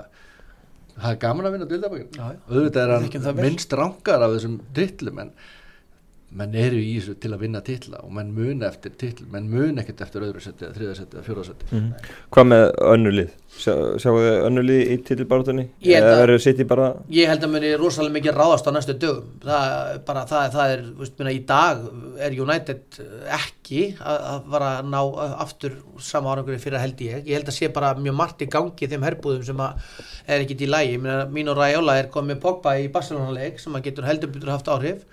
[0.94, 1.68] það er gaman að vinna
[2.14, 2.24] já.
[2.48, 5.32] auðvitað er hann minnst rangar af þessum titlum en
[6.35, 9.78] menn eru í þessu til að vinna titla og menn mun eftir titl, menn mun
[9.78, 11.93] ekkert eftir öðru seti, eða þriða seti, eða fjóra seti Mhm.
[12.35, 12.64] Hvað með
[12.95, 13.30] önnur lið?
[13.55, 14.97] Sjá, sjáu þið önnur lið í
[15.95, 18.95] held Eða að- verður City bara ég held að muni rosalega mikið ráðast á næstu
[18.99, 19.28] dögum.
[19.45, 21.78] Það, bara, það, það er, þú veist, minna, í dag
[22.18, 22.99] er United
[23.39, 25.01] ekki að, að vara að ná
[25.45, 28.74] aftur sama árangur fyrir held ég, ég held að sé bara mjög margt í gangi
[28.82, 29.78] í þeim herbúðum sem að
[30.26, 30.99] er ekkit í lægi,
[31.30, 34.66] mín og Raiola er komið með Pogba í Barcelona-leik sem að getur heldur betur haft
[34.66, 35.05] áhrif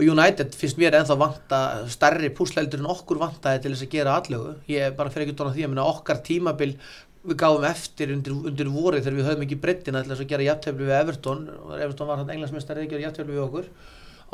[0.00, 1.60] og United finnst mér ennþá vanta
[1.92, 5.52] stærri púsleildur en okkur vantaði til þess að gera allögu, ég bara fyrir ekki tóna
[5.52, 6.72] því að minna, okkar tímabil
[7.20, 10.46] við gáum eftir undir, undir vorið þegar við höfum ekki breyttina til þess að gera
[10.46, 11.42] jafntefli við Everton.
[11.76, 13.66] Everton var hann englandsmeistari að gera jafntefli við okkur.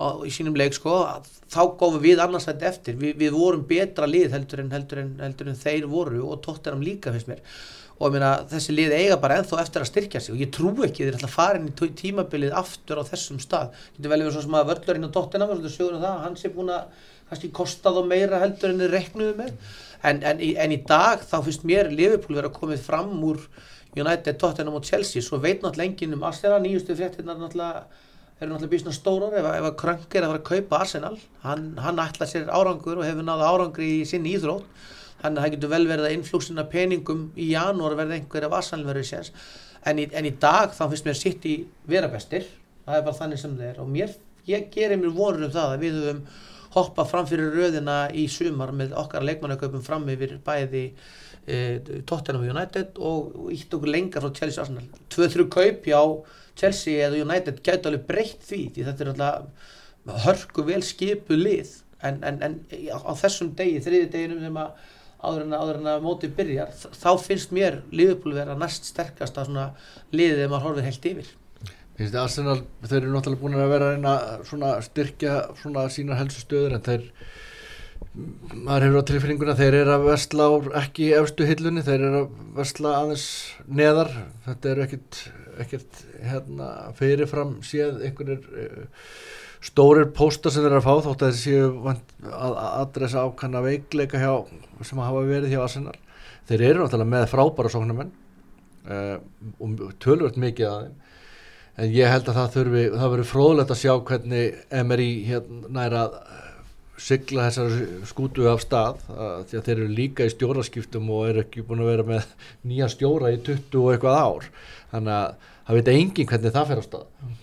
[0.06, 1.00] Og í sínum leik sko
[1.50, 2.98] þá gáum við annars þetta eftir.
[3.00, 6.78] Við, við vorum betra lið heldur en, heldur, en, heldur en þeir voru og tóttir
[6.78, 7.42] líka finnst mér
[7.98, 10.34] og ég meina, þessi lið eiga bara ennþá eftir að styrkja sig.
[10.34, 13.38] Og ég trú ekki þeir ætla að fara inn í tí- tímabilið aftur á þessum
[13.40, 13.70] stað.
[13.96, 16.84] Getur vel verið svo sem að völlurinn um það, hann sé búin að
[17.30, 19.52] kannski kosta þá meira heldur en þeir reknuðu með.
[20.04, 23.40] En, en, en í dag þá finnst mér Liverpool vera komið fram úr
[23.96, 25.22] United, Tottenham og Chelsea.
[25.24, 26.60] Svo veit náttúrulega enginn um Arsenal.
[26.60, 27.86] Nýjustu fréttinnar náttúrulega
[28.42, 29.32] eru náttúrulega stórar.
[29.32, 32.52] Ef, að- ef að Krönk er að fara að kaupa Arsenal hann, hann ætla sér
[32.52, 34.68] árangur og hefur náða árangri í sinni íþrótt
[35.22, 38.86] þannig að það getur vel verið að inflúsina peningum í janúar verði einhver af Arsenal
[38.90, 39.32] verið séns.
[39.86, 41.56] En, í- en í dag þá finnst mér sitt í
[41.88, 42.46] vera bestir.
[42.86, 43.80] Það er bara þannig sem það er.
[43.82, 44.12] Og mér,
[44.50, 46.20] ég gerir mér vonur um það að við höfum
[46.76, 50.82] hoppað fram fyrir röðina í sumar með okkar leikmannaköpum fram yfir bæði
[51.48, 51.60] e,
[52.06, 54.84] Tottenham United og, ítt okkur lengar frá Chelsea Arsenal.
[55.14, 56.00] 2-3 kaup hjá
[56.60, 59.72] Chelsea eða United gætu alveg breytt því því þetta er alltaf
[60.26, 61.72] hörku vel skipu lið.
[62.04, 62.58] En, en, en
[62.92, 64.92] á þessum degi, þriði deginum sem að
[65.22, 69.46] áður en að, áður en að mótið byrjar þá finnst mér Liverpool vera næst sterkasta
[69.46, 69.70] svona
[70.12, 71.32] liðið ef maður horfir heilt yfir.
[71.96, 76.42] Finnst þið Arsenal, þeir eru náttúrulega búin að vera að svona styrkja svona sínar helstu
[76.44, 77.06] stöður en þeir
[78.52, 80.52] maður hefur á tilfinninguna þeir eru að versla á
[80.82, 83.26] ekki efstu hillunni, þeir eru að versla aðeins
[83.68, 84.12] neðar.
[84.46, 85.22] Þetta eru ekkert,
[85.64, 89.08] ekkert hérna, fyrirfram séð einhverjir uh,
[89.66, 91.70] stórir póstar sem þeir eru að fá þótt að þeir séu
[92.36, 94.32] að adressa ákanna veikleika hjá,
[94.86, 95.96] sem hafa verið hjá Arsenal.
[96.46, 98.12] Þeir eru náttúrulega með frábæra sóknarmenn
[98.86, 99.16] uh,
[99.58, 100.94] og tölvöld mikið að þeim.
[101.76, 105.96] En ég held að það þurfi, það verður fróðlegt að sjá hvernig Emery hérna nær
[106.00, 106.44] að eh,
[107.04, 107.74] sigla þessar
[108.08, 111.82] skútu af stað að, því að þeir eru líka í stjóraskiptum og eru ekki búin
[111.84, 112.30] að vera með
[112.70, 114.48] nýja stjóra í 20 og eitthvað ár.
[114.94, 117.36] Þannig að það veit engin hvernig það fer á stað.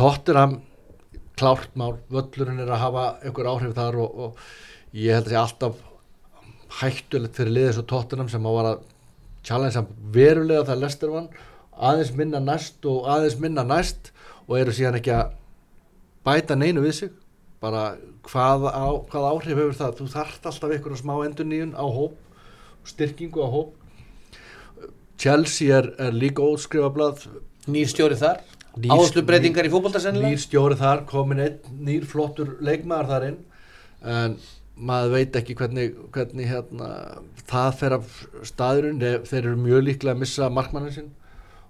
[0.00, 0.56] Tottenham
[1.38, 5.40] klárt mál, völlurinn er að hafa einhver áhrif þar og, og ég held að sé
[5.40, 5.80] alltaf
[6.80, 8.84] hættulegt fyrir liðið svo Tottenham sem var að
[9.46, 11.28] challenge hann verulega það Lester vann.
[11.74, 14.12] Aðeins minna næst og aðeins minna næst
[14.46, 15.34] og eru síðan ekki að
[16.26, 17.14] bæta neinu við sig.
[17.62, 17.94] Bara
[18.28, 19.96] hvað, á, hvað áhrif hefur það?
[19.98, 22.20] Þú þarft alltaf einhverja smá endur nýjun á hóp
[22.84, 23.74] styrkingu á hóp.
[25.18, 27.26] Chelsea er, er líka óskrifablað
[27.70, 28.42] nýr stjóri þar
[28.74, 30.34] Nýr- áherslu breytingar í fótbolta sennilega?
[30.34, 33.36] nýr stjóri þar, komin einn nýr flottur leikmaður þar inn
[34.14, 34.38] en
[34.74, 36.88] maður veit ekki hvernig, hvernig hérna,
[37.46, 38.16] það fer af
[38.50, 41.12] staðurinn, þeir, eru mjög líklega að missa markmannin sinn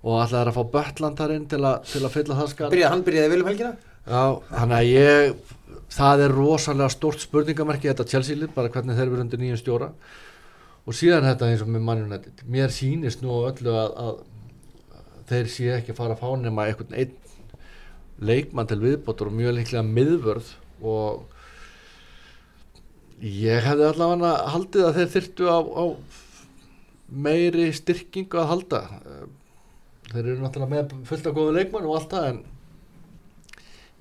[0.04, 2.72] og alltaf er að fá Böttland þar inn til, a, til að fylla það skar
[2.72, 3.74] Byrjaði, hann byrjaði vel um helgina?
[4.04, 5.54] Já, þannig að ég
[5.94, 9.90] það er rosalega stort spurningamerki þetta Chelsea-lið, bara hvernig þeir eru undir nýjum stjóra.
[10.84, 14.18] Og síðan þetta eins og með Man United, mér sýnist nú öllu að, að
[15.28, 17.20] þeir sé ekki að fara að fá nema einhvern einn
[18.24, 20.50] leikmann til viðbótur og mjög líklega miðvörð
[20.84, 21.24] og
[23.24, 25.84] ég hefði allavega haldið að þeir þyrtu á, á
[27.08, 28.80] meiri styrkingu að halda.
[30.10, 32.42] Þeir eru náttúrulega með fullt af góðu leikmann og allt það en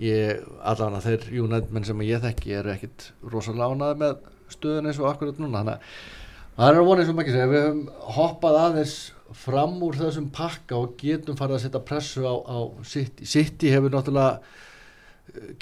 [0.04, 5.10] ég, allavega þeir United-menn sem ég þekki eru ekkit rosalega ánaði með stöðun eins og
[5.10, 5.64] akkurat núna.
[5.64, 7.84] Þannig að það er eins og maður segja við höfum
[8.18, 8.98] hoppað aðeins
[9.38, 12.58] fram úr þessum pakka og getum farið að setja pressu á, á
[12.88, 13.26] City.
[13.30, 14.40] City hefur náttúrulega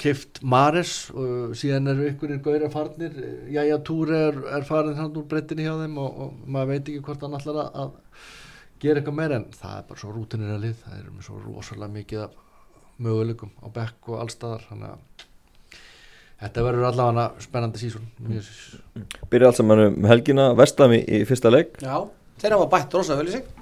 [0.00, 3.14] kift Mares og síðan eru ykkurir gauðra farnir.
[3.52, 7.04] Jæja Túri er, er farin hann úr breytinni hjá þeim og, og maður veit ekki
[7.06, 8.30] hvort hann ætlar að, að
[8.82, 10.78] gera eitthvað meira en það er bara svo rútinir að lið.
[10.84, 12.40] Það er með svo rosalega mikið af
[13.02, 15.28] möguleikum á bekk og allstaðar þannig að
[16.42, 18.48] þetta verður allavega spennandi sísón mjög
[19.30, 21.78] Byrja allt saman um helgina Vestlami í fyrsta leik.
[21.80, 22.02] Já,
[22.42, 23.61] þeir hafa bætt rosa vel í sig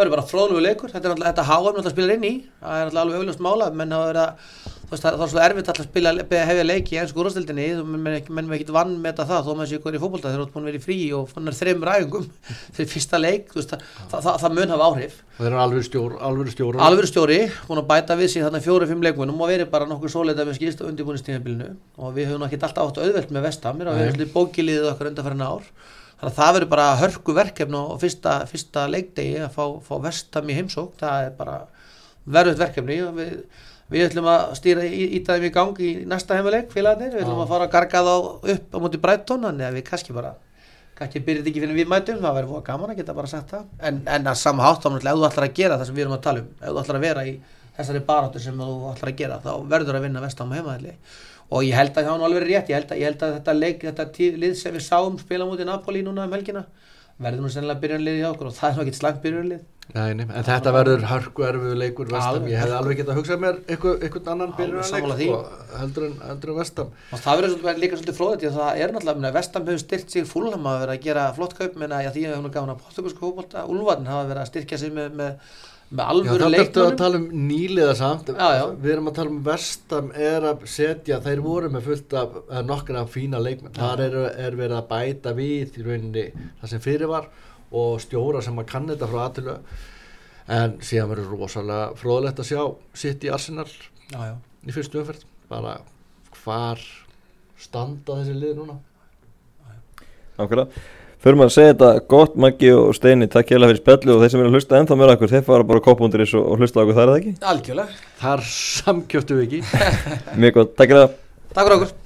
[0.00, 0.90] Það verður bara fróðlegu leikur.
[0.94, 2.36] Þetta er náttúrulega, þetta HM náttúrulega spilar inn í.
[2.56, 5.30] Það er náttúrulega alveg auðvitað mála menn hafa verið að þú veist, það það er
[5.30, 6.12] svo erfitt alltaf að spila
[6.48, 9.76] hefja leiki í ennsku úrstildinni menn við ekkit vann með þetta það þó maður sé
[9.76, 12.24] ykkur í fókbólta þeir eru búin að vera í frí og fannar þreim ræðingum
[12.78, 13.52] fyrir fyrsta leik.
[13.54, 15.20] Veist, það, það, það, það mun hafa áhrif.
[15.36, 17.38] Þeir eru alveg stjór, alveg stjór alveg stjóri,
[17.68, 21.70] búin að bæta við þarna fjóru-fimm leikmunum og verið bara nokkuð svoleita með skýrst undirbúinistíðabilinu
[22.00, 25.70] og við höfum ekki alltaf átt auðvelt með vestam við höfum bókiliðið okkar undanfærin ár
[26.20, 30.50] þannig að það verður bara hörku verkefni á fyrsta, fyrsta leikdegi að fá, fá vestam
[30.50, 31.56] í heimsók það er bara
[32.28, 32.98] verðut verkefni.
[33.06, 33.32] Og við,
[33.90, 37.68] við ætlum að stýra í, í gang í næsta heimuleik félagarnir, við ætlum að fara
[37.68, 38.14] að garga þá
[38.54, 40.34] upp á móti þannig að við kannski bara
[41.00, 42.20] kannski byrjum þetta ekki fyrir við mætum.
[42.20, 43.64] Það verður gaman að geta bara sagt það.
[43.80, 46.04] En, en að sama hátt þá náttúrulega ef þú ætlar að gera það sem við
[46.04, 47.32] erum að tala um ef þú ætlar að vera í
[47.78, 50.94] þessari baráttu sem þú ætlar að gera þá verður að vinna vestam á heimaðalli
[51.50, 52.70] og ég held að það var alveg rétt.
[52.70, 55.48] Ég held að, ég held að þetta leik, þetta tí- lið sem við sáum spila
[55.48, 56.64] mútið Napoli núna um helgina
[57.20, 60.22] verður nú sennilega byrjunlið í okkur og það er nú ekkit slangt byrjunlið Nei, nei,
[60.22, 64.28] en þetta verður hörku erfiðu leikur vestam, ég hefði alveg getað hugsað mér eitthvað, eitthvað
[64.30, 65.26] annan byrjunarleik því.
[65.26, 65.38] sko,
[65.80, 68.94] heldur, en, heldur en vestam og það verður líka svolítið fróðið því að það er
[68.94, 71.74] náttúrulega vestam hefur styrkt sig fúlham að vera að gera flott kaup.
[71.82, 72.70] Menna að því að hún er gafin
[75.26, 75.40] að
[75.90, 76.98] að með, alvöru þá ertu að leikmönnum.
[77.00, 78.28] tala um nýliða samt.
[78.30, 78.64] Já, já.
[78.82, 82.60] við erum að tala um vestam er að setja, þeir voru með fullt af eh,
[82.66, 86.26] nokkra fína leikmenn, þar er, er verið að bæta við í rauninni
[86.60, 87.26] það sem fyrir var
[87.70, 89.56] og stjóra sem að kann þetta frá aðtölu
[90.50, 92.62] en síðan verður rosalega fróðlegt að sjá
[93.02, 94.34] sitt í Arsenal já, já.
[94.66, 95.26] í fyrstu umferð.
[95.50, 95.76] Bara
[96.44, 96.82] hvar
[97.58, 98.78] standa þessi lið núna?
[100.38, 104.30] Nákvæmlega Förum að segja þetta gott Maggi og Steini Takk hérlega fyrir spjallu og þeir
[104.32, 106.80] sem eru að hlusta ennþá meira okkur Þeir fara bara á kopunduris og, og hlusta
[106.80, 107.32] okkur þar er það ekki?
[107.52, 109.82] Algjörlega, þar samkjöftu við ekki.
[110.40, 111.18] Mjög gott, takk fyrir það
[111.52, 111.98] takk fyrir okkur